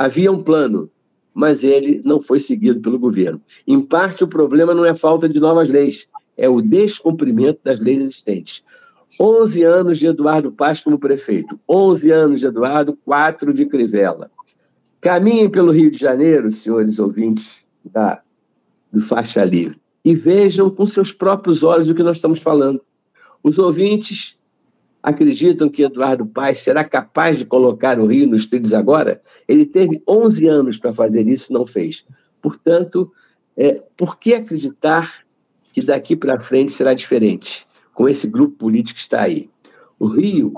havia 0.01 0.33
um 0.33 0.43
plano, 0.43 0.91
mas 1.35 1.63
ele 1.63 2.01
não 2.07 2.23
foi 2.23 2.41
seguido 2.41 2.81
pelo 2.81 2.99
governo. 2.99 3.39
Em 3.67 3.79
parte, 3.85 4.25
o 4.25 4.29
problema 4.29 4.75
não 4.75 4.83
é 4.83 4.91
a 4.91 4.95
falta 4.95 5.29
de 5.29 5.39
novas 5.39 5.69
leis, 5.69 6.09
é 6.39 6.49
o 6.49 6.63
descumprimento 6.63 7.61
das 7.63 7.79
leis 7.79 8.01
existentes. 8.01 8.65
11 9.21 9.63
anos 9.63 9.99
de 9.99 10.07
Eduardo 10.07 10.51
Paz 10.51 10.81
como 10.81 10.99
prefeito, 10.99 11.61
11 11.69 12.11
anos 12.13 12.41
de 12.41 12.47
Eduardo, 12.47 12.97
4 13.05 13.53
de 13.53 13.67
Crivella. 13.67 14.31
Caminhem 15.03 15.51
pelo 15.51 15.71
Rio 15.71 15.91
de 15.91 15.99
Janeiro, 15.99 16.51
senhores 16.51 16.99
ouvintes 16.99 17.63
da, 17.85 18.23
do 18.91 19.03
Faixa 19.03 19.45
Livre, 19.45 19.79
e 20.03 20.15
vejam 20.15 20.71
com 20.71 20.87
seus 20.87 21.13
próprios 21.13 21.63
olhos 21.63 21.91
o 21.91 21.95
que 21.95 22.03
nós 22.03 22.17
estamos 22.17 22.41
falando. 22.41 22.81
Os 23.43 23.59
ouvintes 23.59 24.39
acreditam 25.03 25.69
que 25.69 25.83
Eduardo 25.83 26.27
Paes 26.27 26.59
será 26.59 26.85
capaz 26.85 27.39
de 27.39 27.47
colocar 27.47 27.99
o 27.99 28.07
Rio 28.07 28.27
nos 28.27 28.47
trilhos 28.47 28.75
agora? 28.75 29.21
Ele 29.49 29.65
teve 29.65 30.03
11 30.09 30.47
anos 30.47 30.79
para 30.79 30.93
fazer 30.93 31.27
isso 31.27 31.53
e 31.53 31.55
não 31.55 31.65
fez. 31.65 32.05
Portanto, 32.43 33.11
é, 33.57 33.83
por 33.97 34.19
que 34.19 34.35
acreditar 34.35 35.25
que 35.73 35.83
daqui 35.83 36.17
para 36.17 36.39
frente 36.39 36.73
será 36.73 36.95
diferente? 36.95 37.67
com 38.01 38.09
esse 38.09 38.27
grupo 38.27 38.57
político 38.57 38.95
que 38.95 39.01
está 39.01 39.21
aí. 39.21 39.51
O 39.99 40.07
Rio, 40.07 40.55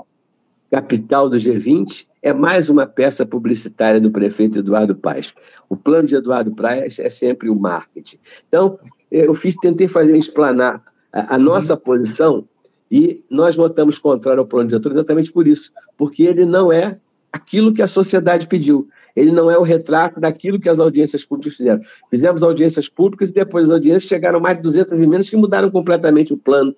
capital 0.71 1.29
do 1.29 1.35
G20, 1.35 2.07
é 2.21 2.31
mais 2.31 2.69
uma 2.69 2.87
peça 2.87 3.25
publicitária 3.25 3.99
do 3.99 4.09
prefeito 4.09 4.59
Eduardo 4.59 4.95
Paes. 4.95 5.33
O 5.67 5.75
plano 5.75 6.07
de 6.07 6.15
Eduardo 6.15 6.55
Paes 6.55 6.99
é 6.99 7.09
sempre 7.09 7.49
o 7.49 7.55
marketing. 7.55 8.17
Então, 8.47 8.79
eu 9.11 9.33
fiz, 9.33 9.57
tentei 9.57 9.89
fazer 9.89 10.15
explanar 10.15 10.81
a, 11.11 11.35
a 11.35 11.37
nossa 11.37 11.75
posição 11.75 12.39
E 12.93 13.25
nós 13.27 13.55
votamos 13.55 13.97
contrário 13.97 14.41
ao 14.41 14.45
plano 14.45 14.69
diretor 14.69 14.91
exatamente 14.91 15.31
por 15.31 15.47
isso, 15.47 15.71
porque 15.97 16.21
ele 16.21 16.45
não 16.45 16.71
é 16.71 16.99
aquilo 17.31 17.73
que 17.73 17.81
a 17.81 17.87
sociedade 17.87 18.45
pediu. 18.45 18.87
Ele 19.15 19.31
não 19.31 19.49
é 19.49 19.57
o 19.57 19.63
retrato 19.63 20.19
daquilo 20.19 20.59
que 20.59 20.69
as 20.69 20.79
audiências 20.79 21.25
públicas 21.25 21.57
fizeram. 21.57 21.81
Fizemos 22.11 22.43
audiências 22.43 22.87
públicas 22.87 23.31
e 23.31 23.33
depois 23.33 23.65
as 23.65 23.71
audiências 23.71 24.03
chegaram 24.03 24.39
mais 24.39 24.57
de 24.57 24.61
200 24.61 25.01
emendas 25.01 25.27
que 25.27 25.35
mudaram 25.35 25.71
completamente 25.71 26.33
o 26.33 26.37
plano 26.37 26.75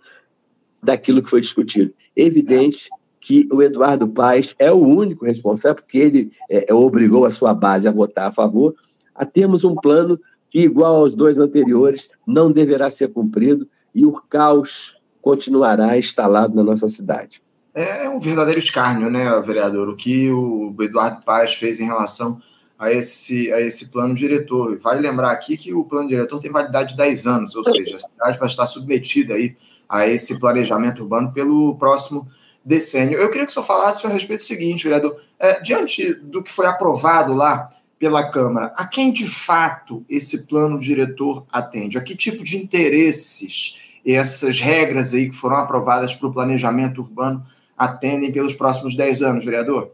daquilo 0.82 1.22
que 1.22 1.30
foi 1.30 1.42
discutido. 1.42 1.94
Evidente 2.16 2.88
que 3.20 3.46
o 3.52 3.62
Eduardo 3.62 4.08
Paes 4.08 4.56
é 4.58 4.72
o 4.72 4.78
único 4.78 5.26
responsável, 5.26 5.76
porque 5.84 5.98
ele 5.98 6.32
é, 6.50 6.74
obrigou 6.74 7.26
a 7.26 7.32
sua 7.32 7.54
base 7.54 7.90
a 7.90 7.92
votar 7.92 8.30
a 8.30 8.32
favor, 8.32 8.74
a 9.14 9.26
termos 9.26 9.66
um 9.66 9.76
plano 9.76 10.18
que, 10.50 10.60
igual 10.60 10.96
aos 10.96 11.14
dois 11.14 11.40
anteriores, 11.40 12.08
não 12.26 12.50
deverá 12.50 12.90
ser 12.90 13.10
cumprido 13.10 13.68
e 13.94 14.06
o 14.06 14.14
caos 14.30 14.96
continuará 15.25 15.98
instalado 15.98 16.55
na 16.55 16.62
nossa 16.62 16.88
cidade. 16.88 17.41
É, 17.74 18.05
é 18.05 18.10
um 18.10 18.20
verdadeiro 18.20 18.60
escárnio, 18.60 19.10
né, 19.10 19.27
vereador, 19.41 19.89
o 19.89 19.96
que 19.96 20.29
o 20.29 20.75
Eduardo 20.79 21.25
Paes 21.25 21.55
fez 21.55 21.79
em 21.79 21.86
relação 21.86 22.39
a 22.77 22.91
esse, 22.91 23.51
a 23.51 23.60
esse 23.60 23.89
plano 23.89 24.13
diretor. 24.13 24.77
Vale 24.77 25.01
lembrar 25.01 25.32
aqui 25.32 25.58
que 25.58 25.74
o 25.74 25.84
plano 25.84 26.08
diretor 26.08 26.39
tem 26.39 26.51
validade 26.51 26.91
de 26.91 26.98
10 26.98 27.25
anos, 27.25 27.55
ou 27.55 27.67
seja, 27.67 27.96
a 27.96 28.00
cidade 28.00 28.38
vai 28.38 28.48
estar 28.48 28.67
submetida 28.67 29.34
aí 29.34 29.55
a 29.89 30.08
esse 30.08 30.39
planejamento 30.39 31.01
urbano 31.01 31.34
pelo 31.34 31.75
próximo 31.75 32.27
decênio. 32.63 33.17
Eu 33.17 33.29
queria 33.29 33.48
que 33.48 33.51
o 33.51 33.53
senhor 33.53 33.65
falasse 33.65 34.05
a 34.05 34.12
respeito 34.12 34.41
do 34.41 34.46
seguinte, 34.46 34.84
vereador, 34.84 35.20
é, 35.39 35.60
diante 35.60 36.13
do 36.13 36.44
que 36.44 36.51
foi 36.51 36.67
aprovado 36.67 37.34
lá 37.34 37.67
pela 37.98 38.29
Câmara, 38.29 38.72
a 38.77 38.86
quem 38.86 39.12
de 39.12 39.25
fato 39.25 40.05
esse 40.08 40.46
plano 40.46 40.77
diretor 40.77 41.48
atende? 41.51 41.98
A 41.98 42.01
que 42.01 42.15
tipo 42.15 42.44
de 42.44 42.58
interesses 42.58 43.85
essas 44.14 44.60
regras 44.60 45.14
aí 45.14 45.30
que 45.30 45.36
foram 45.36 45.58
aprovadas 45.58 46.14
para 46.14 46.28
o 46.28 46.34
planejamento 46.34 47.02
urbano 47.02 47.44
atendem 47.78 48.32
pelos 48.32 48.54
próximos 48.54 48.96
10 48.96 49.22
anos, 49.24 49.46
vereador? 49.46 49.92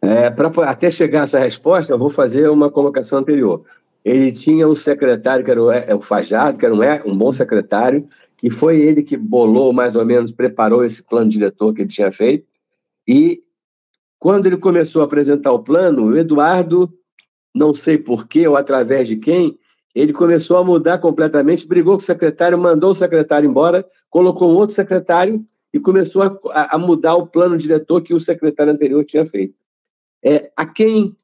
É, 0.00 0.30
para 0.30 0.48
até 0.70 0.90
chegar 0.90 1.22
a 1.22 1.24
essa 1.24 1.38
resposta, 1.38 1.92
eu 1.92 1.98
vou 1.98 2.10
fazer 2.10 2.48
uma 2.48 2.70
colocação 2.70 3.18
anterior. 3.18 3.64
Ele 4.04 4.30
tinha 4.30 4.68
um 4.68 4.74
secretário, 4.74 5.44
que 5.44 5.50
era 5.50 5.62
o, 5.62 5.70
é, 5.70 5.94
o 5.94 6.00
Fajado, 6.00 6.58
que 6.58 6.64
era 6.64 6.74
um, 6.74 7.10
um 7.10 7.16
bom 7.16 7.32
secretário, 7.32 8.06
que 8.36 8.50
foi 8.50 8.80
ele 8.80 9.02
que 9.02 9.16
bolou, 9.16 9.72
mais 9.72 9.96
ou 9.96 10.04
menos, 10.04 10.30
preparou 10.30 10.84
esse 10.84 11.02
plano 11.02 11.28
diretor 11.28 11.74
que 11.74 11.82
ele 11.82 11.88
tinha 11.88 12.12
feito. 12.12 12.46
E 13.06 13.42
quando 14.18 14.46
ele 14.46 14.56
começou 14.56 15.02
a 15.02 15.04
apresentar 15.04 15.52
o 15.52 15.58
plano, 15.58 16.06
o 16.06 16.16
Eduardo, 16.16 16.92
não 17.54 17.74
sei 17.74 17.98
porquê 17.98 18.46
ou 18.46 18.56
através 18.56 19.08
de 19.08 19.16
quem, 19.16 19.58
ele 19.98 20.12
começou 20.12 20.56
a 20.56 20.64
mudar 20.64 20.98
completamente, 20.98 21.66
brigou 21.66 21.94
com 21.94 22.02
o 22.02 22.04
secretário, 22.04 22.56
mandou 22.56 22.90
o 22.90 22.94
secretário 22.94 23.50
embora, 23.50 23.84
colocou 24.08 24.52
um 24.52 24.54
outro 24.54 24.74
secretário 24.74 25.44
e 25.74 25.80
começou 25.80 26.22
a, 26.22 26.76
a 26.76 26.78
mudar 26.78 27.16
o 27.16 27.26
plano 27.26 27.58
diretor 27.58 28.00
que 28.00 28.14
o 28.14 28.20
secretário 28.20 28.72
anterior 28.72 29.04
tinha 29.04 29.26
feito. 29.26 29.54
É, 30.24 30.50
a 30.56 30.64
quem 30.64 31.16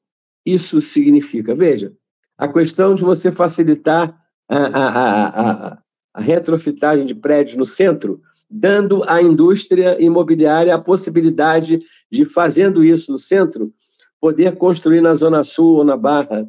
isso 0.44 0.80
significa? 0.80 1.54
Veja, 1.54 1.92
a 2.36 2.48
questão 2.48 2.96
de 2.96 3.04
você 3.04 3.30
facilitar 3.30 4.12
a, 4.48 4.56
a, 4.58 5.28
a, 5.70 5.78
a 6.14 6.20
retrofitagem 6.20 7.06
de 7.06 7.14
prédios 7.14 7.56
no 7.56 7.64
centro, 7.64 8.20
dando 8.50 9.02
à 9.08 9.22
indústria 9.22 10.02
imobiliária 10.02 10.74
a 10.74 10.80
possibilidade 10.80 11.78
de, 12.10 12.24
fazendo 12.24 12.84
isso 12.84 13.12
no 13.12 13.18
centro, 13.18 13.72
poder 14.20 14.56
construir 14.56 15.00
na 15.00 15.14
Zona 15.14 15.44
Sul 15.44 15.76
ou 15.76 15.84
na 15.84 15.96
Barra 15.96 16.48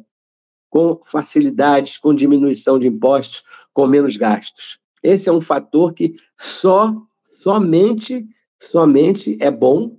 com 0.70 1.00
facilidades, 1.04 1.98
com 1.98 2.14
diminuição 2.14 2.78
de 2.78 2.86
impostos, 2.86 3.42
com 3.72 3.86
menos 3.86 4.16
gastos. 4.16 4.78
Esse 5.02 5.28
é 5.28 5.32
um 5.32 5.40
fator 5.40 5.92
que 5.92 6.12
só 6.36 6.94
somente, 7.22 8.26
somente 8.60 9.38
é 9.40 9.50
bom 9.50 9.96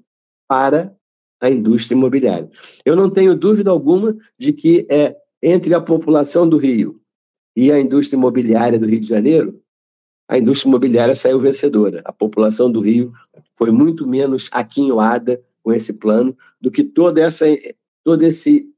para 0.48 0.96
a 1.40 1.50
indústria 1.50 1.96
imobiliária. 1.96 2.50
Eu 2.84 2.96
não 2.96 3.10
tenho 3.10 3.36
dúvida 3.36 3.70
alguma 3.70 4.16
de 4.38 4.52
que 4.52 4.86
é 4.90 5.16
entre 5.42 5.74
a 5.74 5.82
população 5.82 6.48
do 6.48 6.58
Rio 6.58 7.00
e 7.56 7.72
a 7.72 7.80
indústria 7.80 8.18
imobiliária 8.18 8.78
do 8.78 8.86
Rio 8.86 9.00
de 9.00 9.08
Janeiro, 9.08 9.62
a 10.28 10.38
indústria 10.38 10.70
imobiliária 10.70 11.16
saiu 11.16 11.40
vencedora. 11.40 12.02
A 12.04 12.12
população 12.12 12.72
do 12.72 12.82
Rio 12.82 13.14
foi 13.54 13.72
muito 13.72 14.06
menos 14.06 14.50
aquinhoada 14.52 15.42
com 15.64 15.72
esse 15.72 15.94
plano 15.94 16.38
do 16.60 16.70
que 16.70 16.84
toda 16.84 17.22
essa, 17.22 17.46
todo 18.04 18.24
esse, 18.24 18.70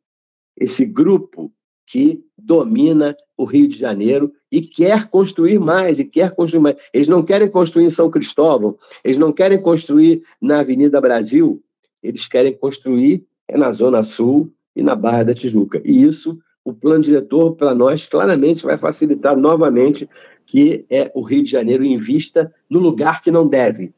esse 0.58 0.86
grupo 0.86 1.51
que 1.89 2.24
domina 2.38 3.17
o 3.36 3.46
Rio 3.46 3.67
de 3.67 3.75
Janeiro 3.75 4.31
e 4.51 4.62
quer 4.62 5.08
construir 5.08 5.58
mais, 5.58 5.98
e 5.98 6.05
quer 6.05 6.36
construir 6.36 6.62
mais. 6.62 6.75
Eles 6.93 7.08
não 7.08 7.24
querem 7.24 7.48
construir 7.48 7.86
em 7.86 7.89
São 7.89 8.12
Cristóvão, 8.12 8.77
eles 9.03 9.17
não 9.17 9.31
querem 9.31 9.60
construir 9.60 10.22
na 10.39 10.60
Avenida 10.60 11.01
Brasil, 11.01 11.60
eles 12.03 12.27
querem 12.27 12.55
construir 12.55 13.25
é 13.48 13.58
na 13.58 13.72
Zona 13.72 14.03
Sul 14.03 14.53
e 14.75 14.84
na 14.84 14.93
Barra 14.93 15.24
da 15.24 15.34
Tijuca. 15.34 15.81
E 15.84 16.03
isso, 16.03 16.38
o 16.63 16.72
plano 16.72 17.01
diretor, 17.01 17.55
para 17.55 17.74
nós, 17.74 18.05
claramente 18.05 18.63
vai 18.63 18.77
facilitar 18.77 19.36
novamente 19.36 20.08
que 20.46 20.86
é 20.91 21.12
o 21.15 21.24
Rio 21.24 21.43
de 21.43 21.50
Janeiro 21.50 21.84
invista 21.84 22.53
no 22.69 22.79
lugar 22.79 23.24
que 23.24 23.31
não 23.31 23.48
deve 23.48 23.91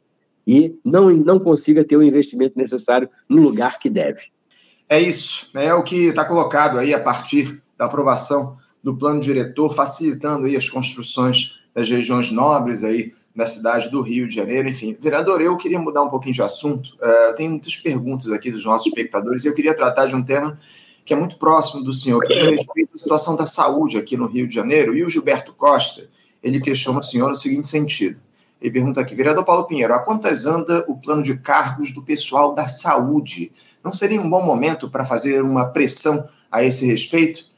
e 0.47 0.73
não, 0.83 1.09
não 1.11 1.39
consiga 1.39 1.83
ter 1.83 1.97
o 1.97 2.03
investimento 2.03 2.57
necessário 2.57 3.09
no 3.27 3.41
lugar 3.41 3.79
que 3.79 3.89
deve. 3.89 4.31
É 4.87 4.99
isso, 4.99 5.49
é 5.53 5.73
o 5.73 5.83
que 5.83 6.07
está 6.07 6.23
colocado 6.23 6.77
aí 6.77 6.93
a 6.93 6.99
partir 6.99 7.61
da 7.81 7.87
aprovação 7.87 8.55
do 8.83 8.95
plano 8.95 9.19
diretor, 9.19 9.73
facilitando 9.73 10.45
aí 10.45 10.55
as 10.55 10.69
construções 10.69 11.63
das 11.73 11.89
regiões 11.89 12.29
nobres 12.29 12.83
aí 12.83 13.11
da 13.35 13.43
cidade 13.47 13.89
do 13.89 14.01
Rio 14.01 14.27
de 14.27 14.35
Janeiro. 14.35 14.69
Enfim, 14.69 14.95
vereador, 15.01 15.41
eu 15.41 15.57
queria 15.57 15.79
mudar 15.79 16.03
um 16.03 16.09
pouquinho 16.09 16.35
de 16.35 16.43
assunto. 16.43 16.89
Uh, 17.01 17.29
eu 17.29 17.33
tenho 17.33 17.49
muitas 17.49 17.75
perguntas 17.75 18.31
aqui 18.31 18.51
dos 18.51 18.65
nossos 18.65 18.85
espectadores 18.85 19.45
e 19.45 19.47
eu 19.47 19.55
queria 19.55 19.73
tratar 19.73 20.05
de 20.05 20.15
um 20.15 20.21
tema 20.21 20.59
que 21.03 21.11
é 21.11 21.17
muito 21.17 21.37
próximo 21.37 21.83
do 21.83 21.91
senhor, 21.91 22.23
que 22.23 22.33
é 22.33 22.51
respeito 22.51 22.91
da 22.91 22.99
situação 22.99 23.35
da 23.35 23.47
saúde 23.47 23.97
aqui 23.97 24.15
no 24.15 24.27
Rio 24.27 24.47
de 24.47 24.53
Janeiro. 24.53 24.95
E 24.95 25.03
o 25.03 25.09
Gilberto 25.09 25.51
Costa, 25.51 26.07
ele 26.43 26.61
questiona 26.61 26.99
o 26.99 27.03
senhor 27.03 27.29
no 27.29 27.35
seguinte 27.35 27.67
sentido. 27.67 28.19
Ele 28.61 28.71
pergunta 28.71 29.01
aqui, 29.01 29.15
vereador 29.15 29.43
Paulo 29.43 29.65
Pinheiro, 29.65 29.95
a 29.95 29.99
quantas 29.99 30.45
anda 30.45 30.85
o 30.87 30.95
plano 30.95 31.23
de 31.23 31.39
cargos 31.39 31.91
do 31.91 32.03
pessoal 32.03 32.53
da 32.53 32.67
saúde? 32.67 33.51
Não 33.83 33.91
seria 33.91 34.21
um 34.21 34.29
bom 34.29 34.43
momento 34.43 34.87
para 34.87 35.03
fazer 35.03 35.41
uma 35.41 35.65
pressão 35.65 36.23
a 36.51 36.63
esse 36.63 36.85
respeito? 36.85 37.49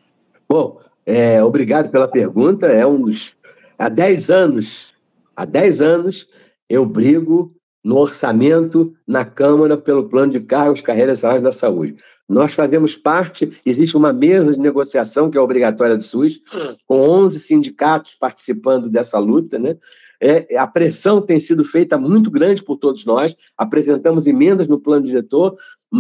Bom, 0.48 0.80
é, 1.06 1.44
obrigado 1.44 1.90
pela 1.90 2.08
pergunta. 2.08 2.68
É 2.68 2.86
um 2.86 3.02
dos. 3.02 3.36
Há 3.78 3.90
10 3.90 4.30
anos, 4.30 4.94
há 5.36 5.46
10 5.46 5.82
anos, 5.82 6.28
eu 6.70 6.86
brigo 6.86 7.52
no 7.84 7.98
orçamento 7.98 8.92
na 9.06 9.26
Câmara 9.26 9.76
pelo 9.78 10.08
plano 10.08 10.32
de 10.32 10.40
cargos, 10.40 10.82
carreiras 10.82 11.18
e 11.18 11.22
salários 11.22 11.44
da 11.44 11.52
saúde. 11.52 11.96
Nós 12.30 12.54
fazemos 12.54 12.96
parte, 12.96 13.52
existe 13.66 13.98
uma 13.98 14.14
mesa 14.14 14.54
de 14.54 14.60
negociação 14.60 15.30
que 15.30 15.38
é 15.38 15.42
obrigatória 15.42 15.98
do 15.98 16.04
SUS, 16.04 16.42
com 16.88 17.02
11 17.02 17.40
sindicatos 17.40 18.16
participando 18.16 18.90
dessa 18.90 19.20
luta, 19.20 19.60
né? 19.60 19.76
É, 20.22 20.58
a 20.58 20.66
pressão 20.66 21.22
tem 21.22 21.38
sido 21.38 21.66
feita 21.66 21.98
muito 21.98 22.32
grande 22.32 22.64
por 22.64 22.78
todos 22.78 23.06
nós, 23.06 23.36
apresentamos 23.58 24.26
emendas 24.26 24.70
no 24.70 24.80
plano 24.80 25.04
diretor, 25.04 25.58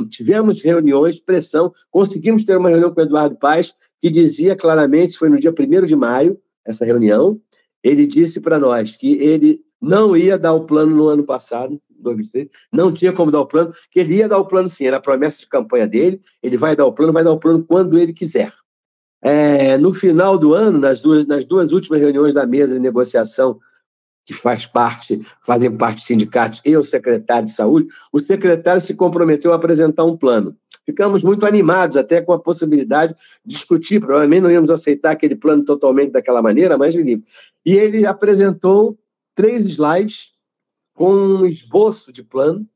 tivemos 0.09 0.61
reuniões, 0.61 1.19
pressão, 1.19 1.71
conseguimos 1.91 2.43
ter 2.43 2.57
uma 2.57 2.69
reunião 2.69 2.93
com 2.93 2.99
o 2.99 3.03
Eduardo 3.03 3.35
Paes, 3.35 3.73
que 3.99 4.09
dizia 4.09 4.55
claramente, 4.55 5.17
foi 5.17 5.29
no 5.29 5.39
dia 5.39 5.51
1 5.51 5.85
de 5.85 5.95
maio, 5.95 6.37
essa 6.65 6.85
reunião, 6.85 7.39
ele 7.83 8.07
disse 8.07 8.39
para 8.39 8.57
nós 8.57 8.95
que 8.95 9.13
ele 9.13 9.61
não 9.81 10.15
ia 10.15 10.37
dar 10.37 10.53
o 10.53 10.65
plano 10.65 10.95
no 10.95 11.07
ano 11.07 11.23
passado, 11.23 11.79
2023, 11.99 12.49
não 12.71 12.91
tinha 12.91 13.11
como 13.11 13.31
dar 13.31 13.41
o 13.41 13.45
plano, 13.45 13.73
que 13.91 13.99
ele 13.99 14.15
ia 14.15 14.27
dar 14.27 14.37
o 14.37 14.45
plano 14.45 14.69
sim, 14.69 14.85
era 14.85 14.97
a 14.97 15.01
promessa 15.01 15.39
de 15.39 15.47
campanha 15.47 15.87
dele, 15.87 16.21
ele 16.41 16.57
vai 16.57 16.75
dar 16.75 16.85
o 16.85 16.93
plano, 16.93 17.11
vai 17.11 17.23
dar 17.23 17.31
o 17.31 17.39
plano 17.39 17.63
quando 17.63 17.97
ele 17.97 18.13
quiser. 18.13 18.53
É, 19.21 19.77
no 19.77 19.93
final 19.93 20.37
do 20.37 20.53
ano, 20.53 20.79
nas 20.79 21.01
duas, 21.01 21.25
nas 21.25 21.45
duas 21.45 21.71
últimas 21.71 22.01
reuniões 22.01 22.33
da 22.33 22.45
mesa 22.45 22.73
de 22.73 22.79
negociação, 22.79 23.57
que 24.25 24.33
faz 24.33 24.65
parte, 24.65 25.21
fazem 25.45 25.75
parte 25.75 26.03
sindicatos 26.03 26.61
e 26.65 26.75
o 26.77 26.83
secretário 26.83 27.45
de 27.45 27.53
saúde, 27.53 27.87
o 28.11 28.19
secretário 28.19 28.81
se 28.81 28.93
comprometeu 28.93 29.51
a 29.51 29.55
apresentar 29.55 30.05
um 30.05 30.15
plano. 30.15 30.55
Ficamos 30.85 31.23
muito 31.23 31.45
animados 31.45 31.97
até 31.97 32.21
com 32.21 32.33
a 32.33 32.39
possibilidade 32.39 33.13
de 33.45 33.53
discutir, 33.53 33.99
provavelmente 33.99 34.41
não 34.41 34.51
íamos 34.51 34.69
aceitar 34.69 35.11
aquele 35.11 35.35
plano 35.35 35.63
totalmente 35.63 36.11
daquela 36.11 36.41
maneira, 36.41 36.77
mas 36.77 36.95
ele... 36.95 37.23
E 37.65 37.75
ele 37.75 38.05
apresentou 38.05 38.99
três 39.33 39.65
slides 39.65 40.33
com 40.93 41.13
um 41.13 41.45
esboço 41.45 42.11
de 42.11 42.21
plano 42.21 42.67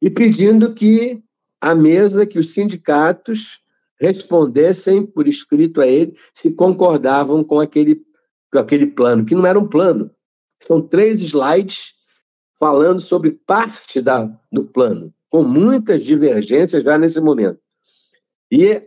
e 0.00 0.08
pedindo 0.10 0.72
que 0.72 1.22
a 1.60 1.74
mesa, 1.74 2.24
que 2.24 2.38
os 2.38 2.54
sindicatos 2.54 3.62
respondessem 4.00 5.04
por 5.04 5.28
escrito 5.28 5.80
a 5.80 5.86
ele 5.86 6.14
se 6.32 6.50
concordavam 6.50 7.44
com 7.44 7.60
aquele, 7.60 8.02
com 8.50 8.58
aquele 8.58 8.86
plano, 8.86 9.26
que 9.26 9.34
não 9.34 9.44
era 9.44 9.58
um 9.58 9.68
plano. 9.68 10.10
São 10.62 10.80
três 10.80 11.20
slides 11.20 11.94
falando 12.58 13.00
sobre 13.00 13.32
parte 13.46 14.00
da, 14.00 14.30
do 14.52 14.64
plano 14.64 15.12
com 15.30 15.44
muitas 15.44 16.04
divergências 16.04 16.82
já 16.82 16.98
nesse 16.98 17.20
momento. 17.20 17.58
E 18.50 18.82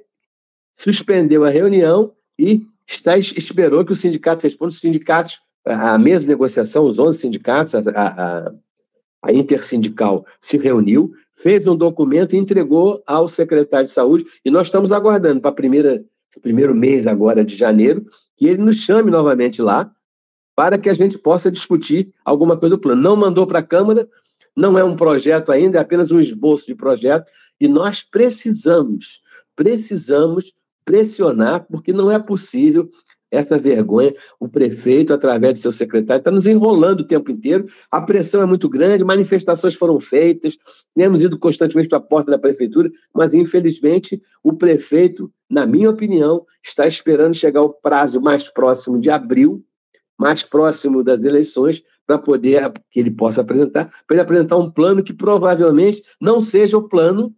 suspendeu 0.75 1.45
a 1.45 1.49
reunião 1.49 2.11
e 2.37 2.61
está, 2.85 3.17
esperou 3.17 3.85
que 3.85 3.93
o 3.93 3.95
sindicato 3.95 4.43
responda. 4.43 4.69
Os 4.69 4.79
sindicatos, 4.79 5.39
a 5.65 5.97
mesa 5.97 6.25
de 6.25 6.29
negociação, 6.29 6.85
os 6.85 6.99
11 6.99 7.17
sindicatos, 7.17 7.75
a, 7.75 7.91
a, 7.95 8.53
a 9.23 9.33
intersindical 9.33 10.25
se 10.41 10.57
reuniu, 10.57 11.13
fez 11.37 11.65
um 11.65 11.77
documento 11.77 12.35
e 12.35 12.37
entregou 12.37 13.01
ao 13.07 13.27
secretário 13.29 13.87
de 13.87 13.93
saúde, 13.93 14.25
e 14.43 14.51
nós 14.51 14.67
estamos 14.67 14.91
aguardando 14.91 15.39
para 15.39 15.51
primeira 15.51 16.03
primeiro 16.41 16.73
mês 16.73 17.05
agora 17.05 17.45
de 17.45 17.55
janeiro, 17.55 18.07
que 18.35 18.47
ele 18.47 18.57
nos 18.57 18.77
chame 18.77 19.11
novamente 19.11 19.61
lá 19.61 19.91
para 20.55 20.77
que 20.77 20.89
a 20.89 20.93
gente 20.93 21.17
possa 21.17 21.51
discutir 21.51 22.11
alguma 22.23 22.57
coisa 22.57 22.75
do 22.75 22.81
plano. 22.81 23.01
Não 23.01 23.15
mandou 23.15 23.47
para 23.47 23.59
a 23.59 23.63
Câmara, 23.63 24.07
não 24.55 24.77
é 24.77 24.83
um 24.83 24.95
projeto 24.95 25.51
ainda, 25.51 25.77
é 25.77 25.81
apenas 25.81 26.11
um 26.11 26.19
esboço 26.19 26.65
de 26.65 26.75
projeto, 26.75 27.29
e 27.59 27.67
nós 27.67 28.03
precisamos, 28.03 29.21
precisamos 29.55 30.53
pressionar, 30.85 31.65
porque 31.69 31.93
não 31.93 32.11
é 32.11 32.19
possível 32.19 32.87
essa 33.31 33.57
vergonha. 33.57 34.13
O 34.39 34.47
prefeito, 34.47 35.11
através 35.11 35.53
de 35.53 35.59
seu 35.59 35.71
secretário, 35.71 36.19
está 36.19 36.29
nos 36.29 36.45
enrolando 36.45 37.01
o 37.01 37.07
tempo 37.07 37.31
inteiro. 37.31 37.65
A 37.91 37.99
pressão 37.99 38.41
é 38.43 38.45
muito 38.45 38.69
grande, 38.69 39.03
manifestações 39.03 39.73
foram 39.73 39.99
feitas, 39.99 40.55
temos 40.95 41.23
ido 41.23 41.39
constantemente 41.39 41.89
para 41.89 41.97
a 41.97 42.01
porta 42.01 42.29
da 42.29 42.37
prefeitura, 42.37 42.91
mas 43.13 43.33
infelizmente 43.33 44.21
o 44.43 44.53
prefeito, 44.53 45.31
na 45.49 45.65
minha 45.65 45.89
opinião, 45.89 46.45
está 46.63 46.85
esperando 46.85 47.33
chegar 47.33 47.63
o 47.63 47.73
prazo 47.73 48.21
mais 48.21 48.47
próximo 48.49 48.99
de 48.99 49.09
abril, 49.09 49.63
mais 50.17 50.43
próximo 50.43 51.03
das 51.03 51.23
eleições, 51.23 51.83
para 52.05 52.17
poder 52.17 52.71
que 52.91 52.99
ele 52.99 53.11
possa 53.11 53.41
apresentar, 53.41 53.85
para 54.07 54.15
ele 54.15 54.21
apresentar 54.21 54.57
um 54.57 54.69
plano 54.69 55.03
que 55.03 55.13
provavelmente 55.13 56.03
não 56.19 56.41
seja 56.41 56.77
o 56.77 56.87
plano 56.87 57.33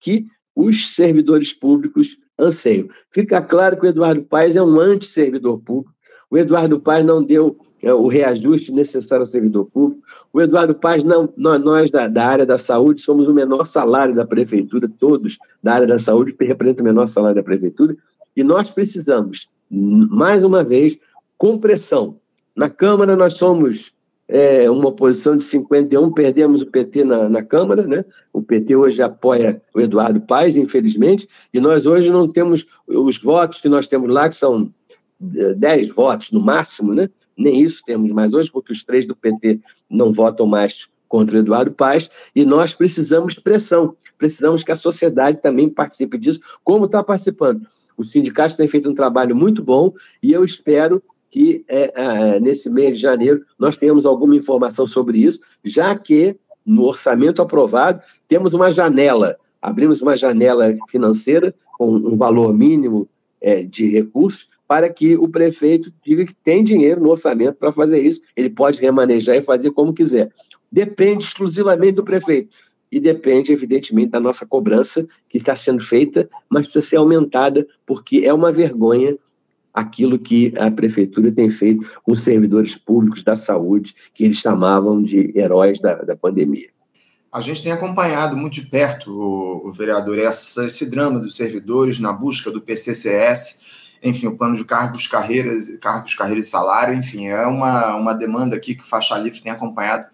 que 0.00 0.26
os 0.54 0.94
servidores 0.94 1.52
públicos 1.52 2.18
anseiam. 2.38 2.88
Fica 3.10 3.42
claro 3.42 3.78
que 3.78 3.86
o 3.86 3.88
Eduardo 3.88 4.22
Paes 4.22 4.56
é 4.56 4.62
um 4.62 4.78
anti-servidor 4.78 5.58
público. 5.58 5.92
O 6.30 6.38
Eduardo 6.38 6.80
Paes 6.80 7.04
não 7.04 7.22
deu 7.22 7.56
é, 7.82 7.92
o 7.92 8.08
reajuste 8.08 8.72
necessário 8.72 9.22
ao 9.22 9.26
servidor 9.26 9.66
público. 9.66 10.02
O 10.32 10.40
Eduardo 10.40 10.74
Paes, 10.74 11.04
não, 11.04 11.32
nós, 11.36 11.60
nós 11.60 11.90
da, 11.90 12.08
da, 12.08 12.26
área 12.26 12.46
da 12.46 12.56
saúde, 12.56 13.00
somos 13.00 13.28
o 13.28 13.34
menor 13.34 13.64
salário 13.64 14.14
da 14.14 14.24
prefeitura, 14.24 14.90
todos 14.98 15.38
da 15.62 15.74
área 15.74 15.86
da 15.86 15.98
saúde 15.98 16.34
representam 16.40 16.84
o 16.84 16.88
menor 16.88 17.06
salário 17.06 17.36
da 17.36 17.42
prefeitura, 17.42 17.96
e 18.36 18.42
nós 18.42 18.70
precisamos, 18.70 19.48
mais 19.70 20.42
uma 20.42 20.64
vez, 20.64 20.98
com 21.44 21.58
pressão. 21.58 22.16
Na 22.56 22.70
Câmara, 22.70 23.14
nós 23.14 23.34
somos 23.34 23.92
é, 24.26 24.70
uma 24.70 24.88
oposição 24.88 25.36
de 25.36 25.42
51, 25.42 26.10
perdemos 26.10 26.62
o 26.62 26.66
PT 26.66 27.04
na, 27.04 27.28
na 27.28 27.42
Câmara, 27.42 27.86
né? 27.86 28.02
O 28.32 28.40
PT 28.40 28.74
hoje 28.74 29.02
apoia 29.02 29.60
o 29.74 29.80
Eduardo 29.82 30.22
Paes, 30.22 30.56
infelizmente, 30.56 31.28
e 31.52 31.60
nós 31.60 31.84
hoje 31.84 32.10
não 32.10 32.26
temos 32.26 32.66
os 32.88 33.18
votos 33.18 33.60
que 33.60 33.68
nós 33.68 33.86
temos 33.86 34.10
lá, 34.10 34.26
que 34.26 34.36
são 34.36 34.72
10 35.20 35.88
votos 35.88 36.30
no 36.30 36.40
máximo, 36.40 36.94
né? 36.94 37.10
Nem 37.36 37.60
isso 37.60 37.82
temos 37.84 38.10
mais 38.10 38.32
hoje, 38.32 38.50
porque 38.50 38.72
os 38.72 38.82
três 38.82 39.06
do 39.06 39.14
PT 39.14 39.58
não 39.90 40.14
votam 40.14 40.46
mais 40.46 40.88
contra 41.06 41.36
o 41.36 41.40
Eduardo 41.40 41.72
Paes, 41.72 42.08
e 42.34 42.42
nós 42.46 42.72
precisamos 42.72 43.34
de 43.34 43.42
pressão, 43.42 43.94
precisamos 44.16 44.64
que 44.64 44.72
a 44.72 44.76
sociedade 44.76 45.42
também 45.42 45.68
participe 45.68 46.16
disso, 46.16 46.40
como 46.64 46.86
está 46.86 47.04
participando. 47.04 47.66
Os 47.96 48.10
sindicatos 48.12 48.56
têm 48.56 48.66
feito 48.66 48.88
um 48.88 48.94
trabalho 48.94 49.36
muito 49.36 49.62
bom 49.62 49.92
e 50.22 50.32
eu 50.32 50.42
espero 50.42 51.02
que 51.34 51.64
é, 51.66 51.92
é, 51.96 52.38
nesse 52.38 52.70
mês 52.70 52.94
de 52.94 53.02
janeiro 53.02 53.42
nós 53.58 53.76
tenhamos 53.76 54.06
alguma 54.06 54.36
informação 54.36 54.86
sobre 54.86 55.18
isso, 55.18 55.40
já 55.64 55.92
que 55.98 56.36
no 56.64 56.84
orçamento 56.84 57.42
aprovado 57.42 58.00
temos 58.28 58.54
uma 58.54 58.70
janela, 58.70 59.36
abrimos 59.60 60.00
uma 60.00 60.14
janela 60.14 60.72
financeira 60.88 61.52
com 61.76 61.92
um 61.92 62.14
valor 62.14 62.54
mínimo 62.54 63.08
é, 63.40 63.64
de 63.64 63.90
recursos 63.90 64.48
para 64.68 64.88
que 64.88 65.16
o 65.16 65.26
prefeito 65.26 65.92
diga 66.06 66.24
que 66.24 66.36
tem 66.36 66.62
dinheiro 66.62 67.00
no 67.00 67.10
orçamento 67.10 67.56
para 67.56 67.72
fazer 67.72 67.98
isso, 67.98 68.20
ele 68.36 68.48
pode 68.48 68.80
remanejar 68.80 69.34
e 69.34 69.42
fazer 69.42 69.72
como 69.72 69.92
quiser. 69.92 70.30
Depende 70.70 71.24
exclusivamente 71.24 71.96
do 71.96 72.04
prefeito 72.04 72.56
e 72.92 73.00
depende, 73.00 73.50
evidentemente, 73.50 74.12
da 74.12 74.20
nossa 74.20 74.46
cobrança 74.46 75.04
que 75.28 75.38
está 75.38 75.56
sendo 75.56 75.82
feita, 75.82 76.28
mas 76.48 76.66
precisa 76.66 76.90
ser 76.90 76.96
aumentada, 76.98 77.66
porque 77.84 78.22
é 78.24 78.32
uma 78.32 78.52
vergonha 78.52 79.18
aquilo 79.74 80.18
que 80.18 80.54
a 80.56 80.70
prefeitura 80.70 81.32
tem 81.32 81.50
feito 81.50 82.00
com 82.04 82.12
os 82.12 82.20
servidores 82.20 82.76
públicos 82.76 83.24
da 83.24 83.34
saúde, 83.34 83.94
que 84.14 84.24
eles 84.24 84.36
chamavam 84.36 85.02
de 85.02 85.36
heróis 85.36 85.80
da, 85.80 85.96
da 85.96 86.14
pandemia. 86.14 86.68
A 87.32 87.40
gente 87.40 87.64
tem 87.64 87.72
acompanhado 87.72 88.36
muito 88.36 88.54
de 88.54 88.66
perto, 88.66 89.10
o, 89.10 89.68
o 89.68 89.72
vereador, 89.72 90.20
essa, 90.20 90.64
esse 90.66 90.88
drama 90.88 91.18
dos 91.18 91.36
servidores 91.36 91.98
na 91.98 92.12
busca 92.12 92.48
do 92.48 92.60
PCCS, 92.60 93.64
enfim, 94.00 94.28
o 94.28 94.36
plano 94.36 94.54
de 94.54 94.64
cargos, 94.64 95.08
carreiras, 95.08 95.76
cargos, 95.78 96.14
carreiras 96.14 96.46
e 96.46 96.50
salário, 96.50 96.94
enfim, 96.94 97.26
é 97.26 97.44
uma, 97.44 97.96
uma 97.96 98.14
demanda 98.14 98.54
aqui 98.54 98.76
que 98.76 98.84
o 98.84 98.86
Faixa 98.86 99.18
Livre 99.18 99.42
tem 99.42 99.50
acompanhado 99.50 100.06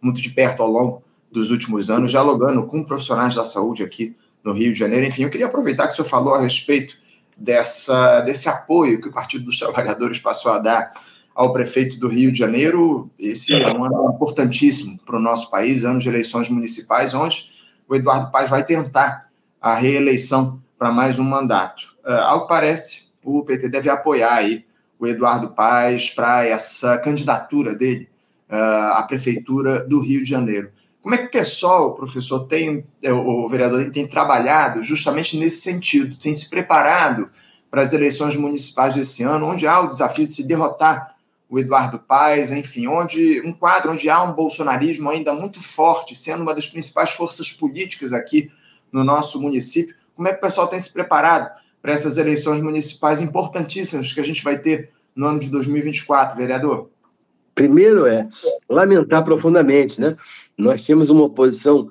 muito 0.00 0.22
de 0.22 0.30
perto 0.30 0.62
ao 0.62 0.70
longo 0.70 1.02
dos 1.32 1.50
últimos 1.50 1.90
anos, 1.90 2.12
dialogando 2.12 2.64
com 2.68 2.84
profissionais 2.84 3.34
da 3.34 3.44
saúde 3.44 3.82
aqui 3.82 4.14
no 4.44 4.52
Rio 4.52 4.72
de 4.72 4.78
Janeiro. 4.78 5.06
Enfim, 5.06 5.22
eu 5.22 5.30
queria 5.30 5.46
aproveitar 5.46 5.86
que 5.88 5.94
o 5.94 5.96
senhor 5.96 6.08
falou 6.08 6.34
a 6.34 6.40
respeito 6.40 6.96
dessa, 7.38 8.20
desse 8.22 8.48
apoio 8.48 9.00
que 9.00 9.08
o 9.08 9.12
Partido 9.12 9.44
dos 9.44 9.58
Trabalhadores 9.58 10.18
passou 10.18 10.52
a 10.52 10.58
dar 10.58 10.92
ao 11.34 11.52
prefeito 11.52 11.98
do 11.98 12.08
Rio 12.08 12.32
de 12.32 12.38
Janeiro. 12.38 13.08
Esse 13.18 13.54
é 13.54 13.72
um 13.72 13.84
ano 13.84 14.12
importantíssimo 14.12 14.98
para 15.06 15.16
o 15.16 15.20
nosso 15.20 15.50
país, 15.50 15.84
ano 15.84 16.00
de 16.00 16.08
eleições 16.08 16.48
municipais, 16.48 17.14
onde 17.14 17.46
o 17.88 17.94
Eduardo 17.94 18.32
Paz 18.32 18.50
vai 18.50 18.64
tentar 18.64 19.28
a 19.60 19.74
reeleição 19.74 20.60
para 20.76 20.90
mais 20.90 21.18
um 21.18 21.24
mandato. 21.24 21.96
Uh, 22.04 22.12
ao 22.22 22.42
que 22.42 22.48
parece, 22.48 23.12
o 23.22 23.44
PT 23.44 23.68
deve 23.68 23.88
apoiar 23.88 24.34
aí 24.34 24.64
o 24.98 25.06
Eduardo 25.06 25.50
Paz 25.50 26.10
para 26.10 26.44
essa 26.44 26.98
candidatura 26.98 27.74
dele 27.74 28.08
uh, 28.50 28.94
à 28.94 29.04
prefeitura 29.04 29.86
do 29.86 30.00
Rio 30.00 30.22
de 30.22 30.28
Janeiro. 30.28 30.70
Como 31.00 31.14
é 31.14 31.18
que 31.18 31.26
o 31.26 31.30
pessoal, 31.30 31.88
o 31.88 31.94
professor, 31.94 32.46
tem, 32.46 32.84
é, 33.02 33.12
o 33.12 33.48
vereador 33.48 33.90
tem 33.90 34.06
trabalhado 34.06 34.82
justamente 34.82 35.36
nesse 35.36 35.62
sentido, 35.62 36.16
tem 36.16 36.34
se 36.34 36.50
preparado 36.50 37.30
para 37.70 37.82
as 37.82 37.92
eleições 37.92 38.34
municipais 38.36 38.94
desse 38.94 39.22
ano, 39.22 39.46
onde 39.46 39.66
há 39.66 39.80
o 39.80 39.88
desafio 39.88 40.26
de 40.26 40.34
se 40.34 40.46
derrotar 40.46 41.14
o 41.48 41.58
Eduardo 41.58 41.98
Paes, 41.98 42.50
enfim, 42.50 42.86
onde 42.86 43.40
um 43.42 43.52
quadro 43.52 43.92
onde 43.92 44.10
há 44.10 44.22
um 44.22 44.32
bolsonarismo 44.32 45.08
ainda 45.08 45.32
muito 45.32 45.62
forte, 45.62 46.14
sendo 46.14 46.42
uma 46.42 46.54
das 46.54 46.66
principais 46.66 47.10
forças 47.10 47.50
políticas 47.50 48.12
aqui 48.12 48.50
no 48.92 49.02
nosso 49.02 49.40
município. 49.40 49.94
Como 50.14 50.28
é 50.28 50.32
que 50.32 50.38
o 50.38 50.42
pessoal 50.42 50.66
tem 50.66 50.78
se 50.78 50.92
preparado 50.92 51.50
para 51.80 51.92
essas 51.92 52.18
eleições 52.18 52.60
municipais 52.60 53.22
importantíssimas 53.22 54.12
que 54.12 54.20
a 54.20 54.24
gente 54.24 54.44
vai 54.44 54.58
ter 54.58 54.90
no 55.16 55.26
ano 55.26 55.38
de 55.38 55.48
2024, 55.48 56.36
vereador? 56.36 56.90
Primeiro 57.58 58.06
é 58.06 58.28
lamentar 58.70 59.24
profundamente, 59.24 60.00
né? 60.00 60.16
Nós 60.56 60.84
tínhamos 60.84 61.10
uma 61.10 61.24
oposição 61.24 61.88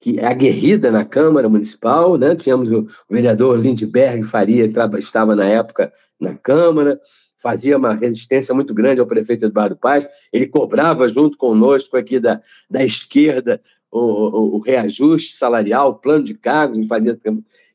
que 0.00 0.18
é 0.18 0.26
aguerrida 0.26 0.90
na 0.90 1.04
Câmara 1.04 1.50
Municipal, 1.50 2.16
né? 2.16 2.34
Tínhamos 2.34 2.70
o 2.70 2.86
vereador 3.10 3.58
Lindbergh 3.58 4.24
Faria, 4.24 4.66
que 4.66 4.98
estava 4.98 5.36
na 5.36 5.44
época 5.44 5.92
na 6.18 6.34
Câmara, 6.34 6.98
fazia 7.36 7.76
uma 7.76 7.92
resistência 7.92 8.54
muito 8.54 8.72
grande 8.72 9.00
ao 9.00 9.06
prefeito 9.06 9.44
Eduardo 9.44 9.76
Paz, 9.76 10.08
ele 10.32 10.46
cobrava 10.46 11.06
junto 11.08 11.36
conosco 11.36 11.94
aqui 11.94 12.18
da, 12.18 12.40
da 12.70 12.82
esquerda 12.82 13.60
o, 13.92 14.00
o, 14.00 14.56
o 14.56 14.58
reajuste 14.60 15.36
salarial, 15.36 15.90
o 15.90 15.94
plano 15.94 16.24
de 16.24 16.32
cargos, 16.32 16.86
fazia... 16.86 17.18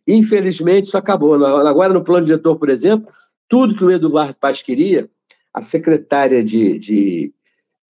infelizmente 0.08 0.86
isso 0.86 0.98
acabou. 0.98 1.36
Agora 1.46 1.94
no 1.94 2.04
plano 2.04 2.26
diretor, 2.26 2.56
por 2.56 2.70
exemplo, 2.70 3.14
tudo 3.48 3.76
que 3.76 3.84
o 3.84 3.92
Eduardo 3.92 4.38
Paz 4.40 4.64
queria, 4.64 5.08
a 5.54 5.62
secretária 5.62 6.44
de, 6.44 6.80
de 6.80 7.34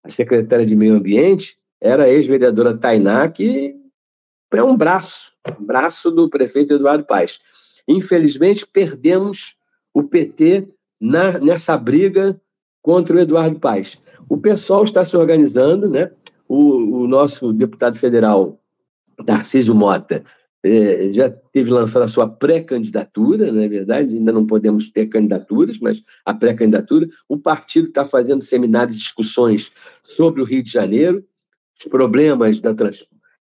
a 0.02 0.08
secretária 0.08 0.64
de 0.64 0.74
Meio 0.74 0.94
Ambiente 0.94 1.58
era 1.80 2.04
a 2.04 2.08
ex-vereadora 2.08 2.76
Tainá, 2.76 3.28
que 3.28 3.74
é 4.52 4.62
um 4.62 4.76
braço, 4.76 5.32
um 5.58 5.64
braço 5.64 6.10
do 6.10 6.28
prefeito 6.28 6.74
Eduardo 6.74 7.04
Paes. 7.04 7.40
Infelizmente, 7.86 8.66
perdemos 8.66 9.56
o 9.94 10.02
PT 10.02 10.68
na, 11.00 11.38
nessa 11.38 11.76
briga 11.76 12.40
contra 12.82 13.16
o 13.16 13.20
Eduardo 13.20 13.58
Paes. 13.58 14.00
O 14.28 14.36
pessoal 14.36 14.84
está 14.84 15.04
se 15.04 15.16
organizando, 15.16 15.88
né? 15.88 16.10
O, 16.48 17.02
o 17.02 17.06
nosso 17.06 17.52
deputado 17.52 17.96
federal, 17.96 18.58
Tarcísio 19.24 19.74
Mota, 19.74 20.22
é, 20.64 21.12
já 21.12 21.30
teve 21.52 21.70
lançado 21.70 22.02
a 22.02 22.08
sua 22.08 22.28
pré-candidatura, 22.28 23.50
não 23.50 23.62
é 23.62 23.68
verdade? 23.68 24.16
Ainda 24.16 24.32
não 24.32 24.46
podemos 24.46 24.88
ter 24.88 25.06
candidaturas, 25.06 25.78
mas 25.78 26.02
a 26.24 26.34
pré-candidatura. 26.34 27.06
O 27.28 27.38
partido 27.38 27.88
está 27.88 28.04
fazendo 28.04 28.42
seminários 28.42 28.94
e 28.94 28.98
discussões 28.98 29.72
sobre 30.02 30.42
o 30.42 30.44
Rio 30.44 30.62
de 30.62 30.70
Janeiro 30.70 31.24
os 31.80 31.90
problemas 31.90 32.60
da 32.60 32.74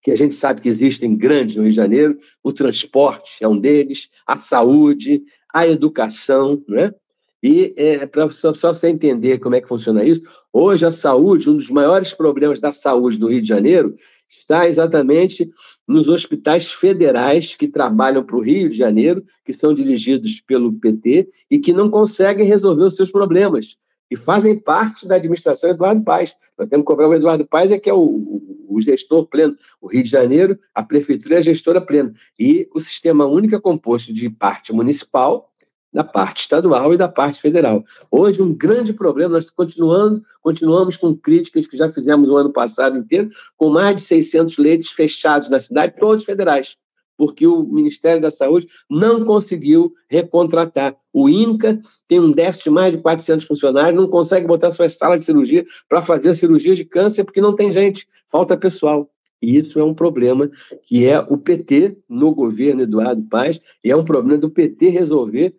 que 0.01 0.13
a 0.13 0.17
gente 0.17 0.35
sabe 0.35 0.61
que 0.61 0.69
existem 0.69 1.17
grandes 1.17 1.57
no 1.57 1.63
Rio 1.63 1.73
de 1.73 1.77
Janeiro, 1.77 2.17
o 2.43 2.53
transporte 2.53 3.43
é 3.43 3.49
um 3.49 3.59
deles, 3.59 4.09
a 4.27 4.39
saúde, 4.39 5.23
a 5.53 5.67
educação, 5.67 6.63
né? 6.69 6.95
E 7.43 7.73
é, 7.77 8.07
para 8.07 8.31
só, 8.31 8.53
só 8.55 8.73
você 8.73 8.89
entender 8.89 9.39
como 9.39 9.55
é 9.55 9.61
que 9.61 9.69
funciona 9.69 10.05
isso, 10.05 10.23
hoje 10.53 10.87
a 10.87 10.91
saúde, 10.91 11.51
um 11.51 11.57
dos 11.57 11.71
maiores 11.71 12.13
problemas 12.13 12.61
da 12.61 12.73
saúde 12.73 13.19
do 13.19 13.29
Rio 13.29 13.43
de 13.43 13.49
Janeiro, 13.49 13.95
está 14.29 14.69
exatamente 14.69 15.51
nos 15.87 16.09
hospitais 16.09 16.71
federais 16.71 17.55
que 17.55 17.67
trabalham 17.67 18.23
para 18.23 18.37
o 18.37 18.43
Rio 18.43 18.69
de 18.69 18.77
Janeiro, 18.77 19.25
que 19.45 19.53
são 19.53 19.73
dirigidos 19.73 20.41
pelo 20.41 20.73
PT 20.73 21.29
e 21.51 21.59
que 21.59 21.73
não 21.73 21.91
conseguem 21.91 22.47
resolver 22.47 22.85
os 22.85 22.97
seus 22.97 23.11
problemas 23.11 23.77
e 24.11 24.17
fazem 24.17 24.59
parte 24.59 25.07
da 25.07 25.17
administração 25.17 25.71
Eduardo 25.71 26.03
Paes. 26.03 26.35
Nós 26.59 26.69
temos 26.69 26.85
que 26.85 26.87
cobrar 26.87 27.09
o 27.09 27.15
Eduardo 27.15 27.47
Paes, 27.47 27.71
é 27.71 27.79
que 27.79 27.91
é 27.91 27.95
o, 27.95 27.99
o, 27.99 28.67
o 28.69 28.81
gestor 28.81 29.27
pleno. 29.27 29.55
O 29.81 29.87
Rio 29.87 30.03
de 30.03 30.11
Janeiro, 30.11 30.59
a 30.75 30.83
prefeitura 30.83 31.37
é 31.37 31.39
a 31.39 31.43
gestora 31.43 31.81
plena. 31.81 32.13
E 32.39 32.69
o 32.75 32.81
sistema 32.81 33.27
único 33.27 33.55
é 33.55 33.61
composto 33.61 34.13
de 34.13 34.31
parte 34.31 34.73
municipal, 34.73 35.48
da 35.93 36.05
parte 36.05 36.43
estadual 36.43 36.93
e 36.93 36.97
da 36.97 37.09
parte 37.09 37.41
federal. 37.41 37.83
Hoje, 38.11 38.43
um 38.43 38.55
grande 38.55 38.93
problema, 38.93 39.35
nós 39.35 39.51
continuando, 39.51 40.23
continuamos 40.43 40.97
com 40.97 41.17
críticas 41.17 41.67
que 41.67 41.77
já 41.77 41.91
fizemos 41.91 42.29
o 42.29 42.37
ano 42.37 42.53
passado 42.53 42.99
inteiro, 42.99 43.31
com 43.57 43.71
mais 43.71 43.97
de 43.97 44.03
600 44.03 44.59
leitos 44.59 44.91
fechados 44.91 45.49
na 45.49 45.59
cidade, 45.59 45.97
todos 45.99 46.25
federais 46.25 46.77
porque 47.19 47.45
o 47.45 47.65
Ministério 47.65 48.23
da 48.23 48.31
Saúde 48.31 48.69
não 48.89 49.25
conseguiu 49.25 49.93
recontratar. 50.09 50.97
O 51.13 51.29
INCA 51.29 51.81
tem 52.07 52.21
um 52.21 52.31
déficit 52.31 52.65
de 52.65 52.71
mais 52.71 52.93
de 52.93 52.99
400 52.99 53.45
funcionários, 53.45 54.01
não 54.01 54.09
consegue 54.09 54.47
botar 54.47 54.71
suas 54.71 54.95
salas 54.95 55.21
de 55.21 55.27
cirurgia 55.27 55.65
para 55.89 56.01
fazer 56.01 56.33
cirurgia 56.33 56.77
de 56.77 56.85
câncer 56.85 57.25
porque 57.25 57.41
não 57.41 57.57
tem 57.57 57.73
gente, 57.73 58.07
falta 58.29 58.57
pessoal. 58.57 59.11
E 59.43 59.57
isso 59.57 59.81
é 59.81 59.85
um 59.85 59.95
problema 59.95 60.49
que 60.85 61.07
é 61.07 61.19
o 61.19 61.37
PT 61.37 61.97
no 62.09 62.33
governo 62.33 62.83
Eduardo 62.83 63.23
Paes, 63.29 63.61
e 63.85 63.91
é 63.91 63.97
um 63.97 64.05
problema 64.05 64.39
do 64.39 64.51
PT 64.51 64.89
resolver 64.89 65.55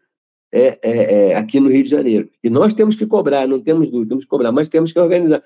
é, 0.51 0.79
é, 0.81 1.29
é, 1.29 1.35
aqui 1.35 1.59
no 1.59 1.69
Rio 1.69 1.83
de 1.83 1.89
Janeiro. 1.89 2.29
E 2.43 2.49
nós 2.49 2.73
temos 2.73 2.95
que 2.95 3.05
cobrar, 3.05 3.47
não 3.47 3.59
temos 3.59 3.89
dúvida, 3.89 4.09
temos 4.09 4.25
que 4.25 4.29
cobrar, 4.29 4.51
mas 4.51 4.67
temos 4.67 4.91
que 4.91 4.99
organizar. 4.99 5.41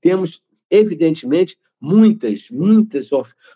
Temos 0.00 0.42
evidentemente, 0.70 1.56
muitas, 1.80 2.50
muitas, 2.50 3.08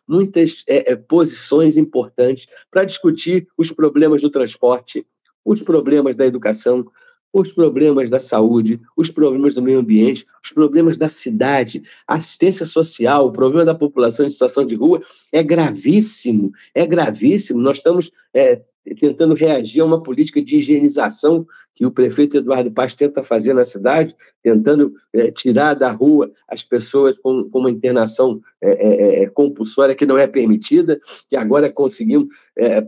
muitas 0.07 0.65
é, 0.69 0.93
é, 0.93 0.97
posições 0.97 1.77
importantes 1.77 2.47
para 2.71 2.85
discutir 2.85 3.49
os 3.57 3.71
problemas 3.73 4.23
do 4.23 4.31
transporte, 4.31 5.07
os 5.45 5.63
problemas 5.63 6.15
da 6.15 6.27
educação, 6.27 6.87
os 7.33 7.51
problemas 7.51 8.11
da 8.11 8.21
saúde, 8.21 8.79
os 8.97 9.09
problemas 9.09 9.55
do 9.55 9.63
meio 9.63 9.79
ambiente, 9.79 10.27
os 10.45 10.51
problemas 10.51 10.99
da 10.99 11.09
cidade, 11.09 11.83
assistência 12.07 12.67
social, 12.67 13.27
o 13.27 13.33
problema 13.33 13.65
da 13.65 13.75
população 13.75 14.27
em 14.27 14.31
situação 14.31 14.67
de 14.67 14.75
rua 14.75 15.01
é 15.33 15.43
gravíssimo, 15.43 16.53
é 16.75 16.87
gravíssimo. 16.87 17.61
Nós 17.61 17.79
estamos 17.79 18.13
é, 18.35 18.61
tentando 18.99 19.35
reagir 19.35 19.81
a 19.81 19.85
uma 19.85 20.03
política 20.03 20.43
de 20.43 20.57
higienização 20.57 21.47
que 21.75 21.87
o 21.87 21.91
prefeito 21.91 22.37
Eduardo 22.37 22.71
Paz 22.71 22.95
tenta 22.95 23.23
fazer 23.23 23.55
na 23.55 23.65
cidade, 23.65 24.15
tentando 24.43 24.93
é, 25.13 25.31
tirar 25.31 25.75
da 25.75 25.91
rua 25.91 26.31
as 26.49 26.63
pessoas 26.63 27.19
com, 27.19 27.49
com 27.49 27.61
uma 27.61 27.71
internação 27.71 28.41
é, 28.61 28.71
é, 28.71 29.23
é 29.23 29.29
compulsória 29.29 29.95
que 29.95 30.07
não 30.07 30.19
é 30.19 30.27
permitida, 30.27 31.01
que 31.29 31.37
agora 31.37 31.71
conseguimos 31.71 32.29
é, 32.59 32.85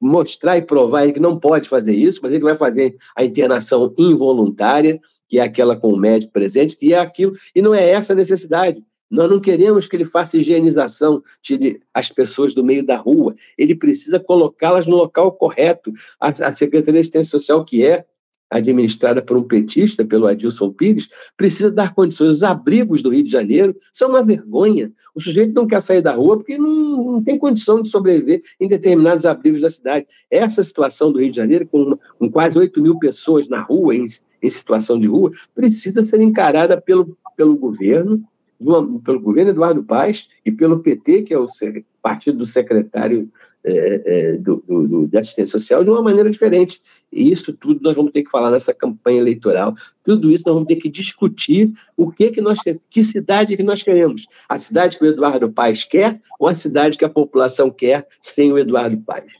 mostrar 0.00 0.58
e 0.58 0.62
provar 0.62 1.10
que 1.12 1.20
não 1.20 1.38
pode 1.38 1.68
fazer 1.68 1.94
isso, 1.94 2.20
mas 2.22 2.32
ele 2.32 2.44
vai 2.44 2.54
fazer 2.54 2.96
a 3.16 3.24
internação 3.24 3.92
involuntária, 3.98 5.00
que 5.28 5.38
é 5.38 5.42
aquela 5.42 5.76
com 5.76 5.92
o 5.92 5.96
médico 5.96 6.32
presente, 6.32 6.76
que 6.76 6.92
é 6.92 6.98
aquilo, 6.98 7.32
e 7.54 7.62
não 7.62 7.74
é 7.74 7.90
essa 7.90 8.12
a 8.12 8.16
necessidade. 8.16 8.82
Nós 9.10 9.30
não 9.30 9.40
queremos 9.40 9.86
que 9.86 9.96
ele 9.96 10.04
faça 10.04 10.36
higienização, 10.36 11.22
tire 11.40 11.80
as 11.94 12.08
pessoas 12.08 12.54
do 12.54 12.64
meio 12.64 12.84
da 12.84 12.96
rua. 12.96 13.34
Ele 13.56 13.74
precisa 13.74 14.18
colocá-las 14.18 14.86
no 14.86 14.96
local 14.96 15.32
correto. 15.32 15.92
A, 16.20 16.28
a 16.28 16.52
Secretaria 16.52 16.94
de 16.94 17.00
Assistência 17.00 17.30
Social, 17.30 17.64
que 17.64 17.84
é 17.84 18.04
administrada 18.50 19.20
por 19.20 19.36
um 19.36 19.42
petista, 19.42 20.04
pelo 20.04 20.26
Adilson 20.26 20.72
Pires, 20.72 21.08
precisa 21.36 21.70
dar 21.70 21.94
condições. 21.94 22.28
Os 22.28 22.42
abrigos 22.42 23.02
do 23.02 23.10
Rio 23.10 23.24
de 23.24 23.30
Janeiro 23.30 23.74
são 23.92 24.10
uma 24.10 24.22
vergonha. 24.22 24.92
O 25.14 25.20
sujeito 25.20 25.52
não 25.54 25.66
quer 25.66 25.80
sair 25.80 26.00
da 26.00 26.12
rua 26.12 26.36
porque 26.36 26.56
não, 26.56 27.12
não 27.12 27.22
tem 27.22 27.38
condição 27.38 27.82
de 27.82 27.88
sobreviver 27.88 28.40
em 28.60 28.68
determinados 28.68 29.26
abrigos 29.26 29.60
da 29.60 29.70
cidade. 29.70 30.06
Essa 30.30 30.62
situação 30.62 31.10
do 31.10 31.18
Rio 31.18 31.30
de 31.30 31.36
Janeiro, 31.36 31.66
com, 31.66 31.98
com 32.18 32.30
quase 32.30 32.58
8 32.58 32.80
mil 32.80 32.98
pessoas 32.98 33.48
na 33.48 33.60
rua, 33.60 33.94
em, 33.94 34.04
em 34.42 34.48
situação 34.48 34.98
de 34.98 35.08
rua, 35.08 35.30
precisa 35.54 36.02
ser 36.02 36.20
encarada 36.20 36.80
pelo, 36.80 37.16
pelo 37.36 37.56
governo, 37.56 38.22
do, 38.58 39.00
pelo 39.00 39.20
governo 39.20 39.50
Eduardo 39.50 39.82
Paes 39.82 40.28
e 40.44 40.50
pelo 40.50 40.80
PT, 40.80 41.22
que 41.22 41.34
é 41.34 41.38
o 41.38 41.46
partido 42.02 42.38
do 42.38 42.46
secretário 42.46 43.30
é, 43.68 44.02
é, 44.04 44.32
do, 44.34 44.62
do, 44.66 45.08
de 45.08 45.18
assistência 45.18 45.58
social, 45.58 45.82
de 45.82 45.90
uma 45.90 46.00
maneira 46.00 46.30
diferente. 46.30 46.80
E 47.12 47.32
isso 47.32 47.52
tudo 47.52 47.80
nós 47.82 47.96
vamos 47.96 48.12
ter 48.12 48.22
que 48.22 48.30
falar 48.30 48.48
nessa 48.48 48.72
campanha 48.72 49.18
eleitoral. 49.18 49.74
Tudo 50.04 50.30
isso 50.30 50.44
nós 50.46 50.54
vamos 50.54 50.68
ter 50.68 50.76
que 50.76 50.88
discutir 50.88 51.72
o 51.96 52.10
que 52.10 52.30
que 52.30 52.40
nós 52.40 52.60
que 52.88 53.02
cidade 53.02 53.56
que 53.56 53.64
nós 53.64 53.82
queremos. 53.82 54.26
A 54.48 54.56
cidade 54.56 54.96
que 54.96 55.04
o 55.04 55.08
Eduardo 55.08 55.50
Paes 55.50 55.84
quer 55.84 56.20
ou 56.38 56.48
a 56.48 56.54
cidade 56.54 56.96
que 56.96 57.04
a 57.04 57.10
população 57.10 57.68
quer 57.68 58.06
sem 58.20 58.52
o 58.52 58.58
Eduardo 58.58 58.98
Paes? 58.98 59.32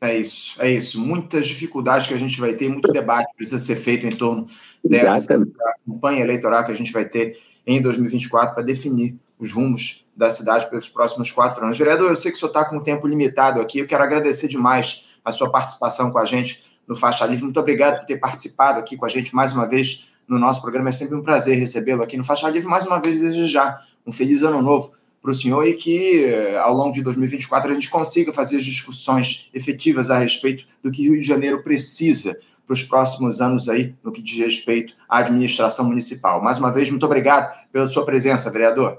É 0.00 0.16
isso, 0.16 0.62
é 0.62 0.72
isso. 0.72 0.98
Muitas 1.00 1.48
dificuldades 1.48 2.06
que 2.06 2.14
a 2.14 2.18
gente 2.18 2.40
vai 2.40 2.54
ter, 2.54 2.68
muito 2.68 2.90
debate 2.90 3.34
precisa 3.36 3.58
ser 3.58 3.76
feito 3.76 4.06
em 4.06 4.16
torno 4.16 4.46
dessa 4.82 5.34
Exatamente. 5.34 5.52
campanha 5.84 6.20
eleitoral 6.22 6.64
que 6.64 6.72
a 6.72 6.76
gente 6.76 6.92
vai 6.92 7.04
ter 7.04 7.36
em 7.68 7.82
2024 7.82 8.54
para 8.54 8.64
definir 8.64 9.14
os 9.38 9.52
rumos 9.52 10.06
da 10.16 10.30
cidade 10.30 10.68
pelos 10.70 10.88
próximos 10.88 11.30
quatro 11.30 11.62
anos. 11.62 11.78
Vereador, 11.78 12.08
eu 12.08 12.16
sei 12.16 12.30
que 12.30 12.36
o 12.38 12.40
senhor 12.40 12.48
está 12.48 12.64
com 12.64 12.78
um 12.78 12.82
tempo 12.82 13.06
limitado 13.06 13.60
aqui, 13.60 13.78
eu 13.78 13.86
quero 13.86 14.02
agradecer 14.02 14.48
demais 14.48 15.04
a 15.22 15.30
sua 15.30 15.50
participação 15.50 16.10
com 16.10 16.18
a 16.18 16.24
gente 16.24 16.64
no 16.88 16.96
Faixa 16.96 17.26
Livre. 17.26 17.44
Muito 17.44 17.60
obrigado 17.60 18.00
por 18.00 18.06
ter 18.06 18.16
participado 18.16 18.80
aqui 18.80 18.96
com 18.96 19.04
a 19.04 19.08
gente 19.08 19.34
mais 19.34 19.52
uma 19.52 19.66
vez 19.66 20.08
no 20.26 20.38
nosso 20.38 20.62
programa. 20.62 20.88
É 20.88 20.92
sempre 20.92 21.14
um 21.14 21.22
prazer 21.22 21.58
recebê-lo 21.58 22.02
aqui 22.02 22.16
no 22.16 22.24
Faixa 22.24 22.48
Livre. 22.48 22.66
Mais 22.66 22.86
uma 22.86 22.98
vez, 23.00 23.20
desejar 23.20 23.86
um 24.06 24.12
feliz 24.12 24.42
ano 24.42 24.62
novo 24.62 24.92
para 25.20 25.30
o 25.30 25.34
senhor 25.34 25.66
e 25.66 25.74
que 25.74 26.24
eh, 26.24 26.56
ao 26.56 26.72
longo 26.74 26.94
de 26.94 27.02
2024 27.02 27.70
a 27.70 27.74
gente 27.74 27.90
consiga 27.90 28.32
fazer 28.32 28.58
discussões 28.58 29.50
efetivas 29.52 30.10
a 30.10 30.18
respeito 30.18 30.64
do 30.82 30.90
que 30.90 31.02
Rio 31.02 31.20
de 31.20 31.26
Janeiro 31.26 31.62
precisa 31.62 32.38
para 32.68 32.74
os 32.74 32.84
próximos 32.84 33.40
anos 33.40 33.66
aí 33.66 33.94
no 34.04 34.12
que 34.12 34.20
diz 34.20 34.38
respeito 34.38 34.92
à 35.08 35.20
administração 35.20 35.86
municipal. 35.86 36.42
Mais 36.42 36.58
uma 36.58 36.70
vez, 36.70 36.90
muito 36.90 37.06
obrigado 37.06 37.50
pela 37.72 37.86
sua 37.86 38.04
presença, 38.04 38.50
vereador. 38.50 38.98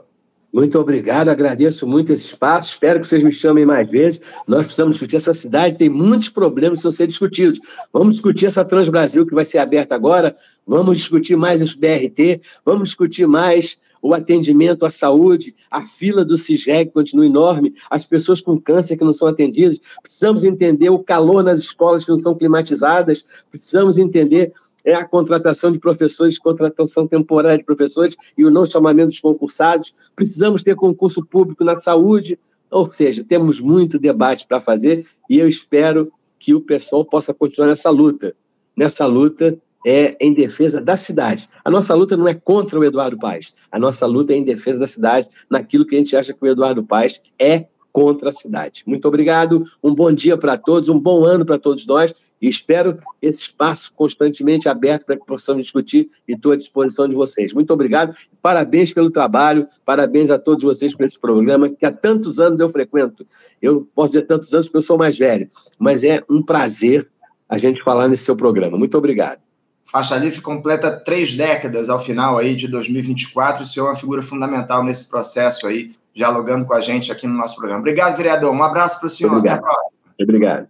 Muito 0.52 0.80
obrigado, 0.80 1.30
agradeço 1.30 1.86
muito 1.86 2.12
esse 2.12 2.26
espaço. 2.26 2.70
Espero 2.70 3.00
que 3.00 3.06
vocês 3.06 3.22
me 3.22 3.32
chamem 3.32 3.68
mais 3.68 3.88
vezes. 3.88 4.20
Nós 4.48 4.64
precisamos 4.64 4.96
discutir 4.96 5.18
essa 5.18 5.32
cidade, 5.32 5.78
tem 5.78 5.90
muitos 5.90 6.30
problemas 6.30 6.80
que 6.80 6.82
precisam 6.82 6.98
ser 6.98 7.06
discutidos. 7.06 7.60
Vamos 7.94 8.16
discutir 8.16 8.48
essa 8.48 8.66
Transbrasil 8.66 9.28
que 9.28 9.36
vai 9.36 9.46
ser 9.46 9.60
aberta 9.60 9.94
agora, 9.94 10.36
vamos 10.66 10.98
discutir 10.98 11.36
mais 11.36 11.62
esse 11.62 11.78
BRT, 11.78 12.42
vamos 12.66 12.90
discutir 12.90 13.28
mais 13.28 13.78
o 14.02 14.14
atendimento 14.14 14.86
à 14.86 14.92
saúde, 14.92 15.56
a 15.70 15.86
fila 15.86 16.24
do 16.24 16.38
CISREG 16.38 16.92
continua 16.92 17.26
enorme, 17.26 17.74
as 17.90 18.06
pessoas 18.06 18.42
com 18.42 18.60
câncer 18.60 18.98
que 18.98 19.04
não 19.04 19.14
são 19.14 19.28
atendidas. 19.28 19.80
Precisamos 20.02 20.44
entender 20.44 20.90
o 20.90 21.00
calor 21.00 21.44
nas 21.44 21.60
escolas 21.60 22.06
que 22.06 22.12
não 22.12 22.18
são 22.18 22.36
climatizadas, 22.36 23.44
precisamos 23.52 23.98
entender 23.98 24.52
é 24.86 24.94
a 24.94 25.06
contratação 25.06 25.72
de 25.72 25.80
professores, 25.80 26.40
contratação 26.40 27.06
temporária 27.06 27.58
de 27.58 27.66
professores 27.66 28.16
e 28.38 28.46
o 28.46 28.50
não 28.50 28.66
chamamento 28.66 29.10
dos 29.10 29.20
concursados. 29.20 29.94
Precisamos 30.16 30.64
ter 30.64 30.76
concurso 30.76 31.24
público 31.26 31.64
na 31.64 31.76
saúde, 31.76 32.40
ou 32.72 32.92
seja, 32.92 33.24
temos 33.24 33.60
muito 33.60 34.00
debate 34.00 34.48
para 34.48 34.62
fazer 34.62 35.06
e 35.30 35.38
eu 35.38 35.48
espero 35.48 36.12
que 36.38 36.54
o 36.54 36.62
pessoal 36.62 37.04
possa 37.04 37.34
continuar 37.34 37.68
nessa 37.68 37.90
luta, 37.90 38.34
nessa 38.76 39.06
luta 39.06 39.58
é 39.86 40.16
em 40.20 40.34
defesa 40.34 40.82
da 40.82 40.98
cidade. 40.98 41.48
A 41.64 41.72
nossa 41.72 41.94
luta 41.96 42.18
não 42.18 42.28
é 42.28 42.34
contra 42.34 42.80
o 42.80 42.84
Eduardo 42.84 43.18
Paes, 43.18 43.54
a 43.72 43.80
nossa 43.80 44.06
luta 44.06 44.34
é 44.34 44.38
em 44.38 44.44
defesa 44.44 44.80
da 44.80 44.88
cidade, 44.88 45.28
naquilo 45.50 45.86
que 45.86 45.96
a 45.96 46.00
gente 46.00 46.16
acha 46.16 46.34
que 46.34 46.44
o 46.44 46.48
Eduardo 46.48 46.84
Paes 46.84 47.22
é 47.38 47.66
contra 47.92 48.30
a 48.30 48.32
cidade. 48.32 48.84
Muito 48.86 49.08
obrigado, 49.08 49.64
um 49.84 49.94
bom 49.94 50.12
dia 50.12 50.38
para 50.38 50.58
todos, 50.58 50.90
um 50.90 51.00
bom 51.00 51.26
ano 51.26 51.46
para 51.46 51.58
todos 51.58 51.86
nós 51.86 52.32
e 52.42 52.48
espero 52.48 53.00
esse 53.22 53.42
espaço 53.42 53.92
constantemente 53.96 54.70
aberto 54.70 55.06
para 55.06 55.18
que 55.18 55.26
possamos 55.26 55.64
discutir 55.64 56.08
e 56.28 56.34
estou 56.34 56.52
à 56.52 56.56
disposição 56.56 57.08
de 57.08 57.16
vocês. 57.16 57.54
Muito 57.54 57.74
obrigado, 57.74 58.16
parabéns 58.42 58.94
pelo 58.94 59.10
trabalho, 59.10 59.66
parabéns 59.84 60.30
a 60.30 60.38
todos 60.38 60.64
vocês 60.64 60.96
por 60.96 61.04
esse 61.04 61.20
programa 61.20 61.70
que 61.70 61.86
há 61.86 61.92
tantos 61.92 62.40
anos 62.40 62.60
eu 62.60 62.70
frequento. 62.70 63.26
Eu 63.62 63.88
posso 63.96 64.14
dizer 64.14 64.28
tantos 64.28 64.54
anos 64.54 64.68
porque 64.68 64.78
eu 64.78 64.82
sou 64.82 64.98
mais 64.98 65.18
velho, 65.18 65.50
mas 65.78 66.04
é 66.04 66.24
um 66.30 66.42
prazer 66.42 67.10
a 67.48 67.58
gente 67.58 67.84
falar 67.84 68.08
nesse 68.08 68.24
seu 68.24 68.36
programa. 68.36 68.78
Muito 68.78 68.98
obrigado. 68.98 69.49
Faixa 69.92 70.16
Livre 70.18 70.40
completa 70.40 70.92
três 70.92 71.34
décadas 71.34 71.90
ao 71.90 72.00
final 72.00 72.38
aí 72.38 72.56
de 72.56 72.68
2024. 72.68 73.64
O 73.64 73.66
senhor 73.66 73.88
é 73.88 73.90
uma 73.90 73.96
figura 73.96 74.22
fundamental 74.22 74.84
nesse 74.84 75.10
processo 75.10 75.66
aí, 75.66 75.96
dialogando 76.14 76.64
com 76.68 76.76
a 76.76 76.82
gente 76.82 77.12
aqui 77.12 77.26
no 77.26 77.34
nosso 77.34 77.56
programa. 77.56 77.80
Obrigado, 77.80 78.16
vereador. 78.16 78.54
Um 78.54 78.62
abraço 78.62 79.00
para 79.00 79.08
o 79.08 79.10
senhor. 79.10 79.34
Obrigado. 79.34 79.58
Até 79.58 79.68
a 79.68 79.72
próxima. 79.72 80.00
Obrigado. 80.22 80.68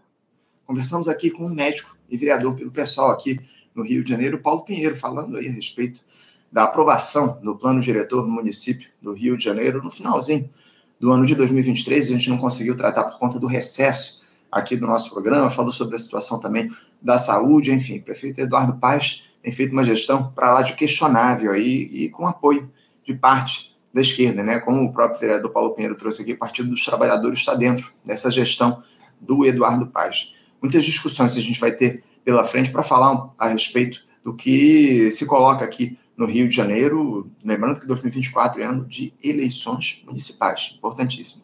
Conversamos 0.66 1.10
aqui 1.10 1.30
com 1.32 1.48
um 1.48 1.54
médico 1.54 1.98
e 2.10 2.16
vereador 2.16 2.56
pelo 2.56 2.72
pessoal 2.72 3.12
aqui 3.12 3.38
no 3.76 3.84
Rio 3.84 4.06
de 4.06 4.10
Janeiro, 4.10 4.40
Paulo 4.40 4.64
Pinheiro, 4.64 4.96
falando 4.96 5.36
aí 5.36 5.50
a 5.50 5.52
respeito 5.52 6.02
da 6.50 6.64
aprovação 6.64 7.40
do 7.44 7.58
plano 7.58 7.82
diretor 7.82 8.26
no 8.26 8.34
município 8.34 8.90
do 9.02 9.14
Rio 9.14 9.38
de 9.38 9.44
Janeiro 9.44 9.84
no 9.84 9.92
finalzinho 9.92 10.50
do 10.98 11.12
ano 11.12 11.26
de 11.26 11.36
2023. 11.36 12.08
A 12.08 12.12
gente 12.14 12.30
não 12.30 12.38
conseguiu 12.38 12.78
tratar 12.78 13.04
por 13.04 13.20
conta 13.20 13.38
do 13.38 13.48
recesso 13.48 14.19
aqui 14.52 14.76
do 14.76 14.88
nosso 14.88 15.12
programa, 15.12 15.50
falou 15.50 15.72
sobre 15.72 15.96
a 15.96 16.00
situação 16.00 16.40
também 16.40 16.72
da 17.02 17.18
saúde, 17.18 17.72
enfim, 17.72 17.98
o 17.98 18.04
prefeito 18.04 18.42
Eduardo 18.42 18.78
Paes 18.78 19.24
tem 19.42 19.54
feito 19.54 19.72
uma 19.72 19.86
gestão 19.86 20.32
para 20.32 20.54
lá 20.54 20.62
de 20.62 20.74
questionável 20.74 21.52
aí 21.52 21.90
e 21.92 22.10
com 22.10 22.28
apoio 22.28 22.70
de 23.06 23.14
parte 23.14 23.76
da 23.94 24.02
esquerda, 24.02 24.44
né? 24.44 24.60
Como 24.60 24.84
o 24.84 24.94
próprio 24.94 25.20
vereador 25.20 25.52
Paulo 25.52 25.74
Pinheiro 25.74 25.96
trouxe 25.96 26.22
aqui, 26.22 26.34
o 26.34 26.38
Partido 26.38 26.70
dos 26.70 26.84
Trabalhadores 26.86 27.40
está 27.40 27.56
dentro 27.56 27.92
dessa 28.06 28.30
gestão 28.30 28.84
do 29.20 29.46
Eduardo 29.46 29.88
Paes. 29.88 30.34
Muitas 30.62 30.84
discussões 30.84 31.36
a 31.38 31.42
gente 31.42 31.60
vai 31.60 31.72
ter 31.72 32.04
pela 32.24 32.44
frente 32.44 32.70
para 32.70 32.84
falar 32.84 33.32
a 33.40 33.48
respeito 33.48 34.02
do 34.24 34.36
que 34.36 35.10
se 35.12 35.26
coloca 35.26 35.64
aqui 35.64 35.98
no 36.16 36.26
Rio 36.26 36.48
de 36.48 36.56
Janeiro. 36.56 37.32
Lembrando 37.44 37.80
que 37.80 37.88
2024 37.88 38.62
é 38.62 38.66
ano 38.66 38.86
de 38.86 39.14
eleições 39.24 40.04
municipais, 40.06 40.76
importantíssimo. 40.78 41.44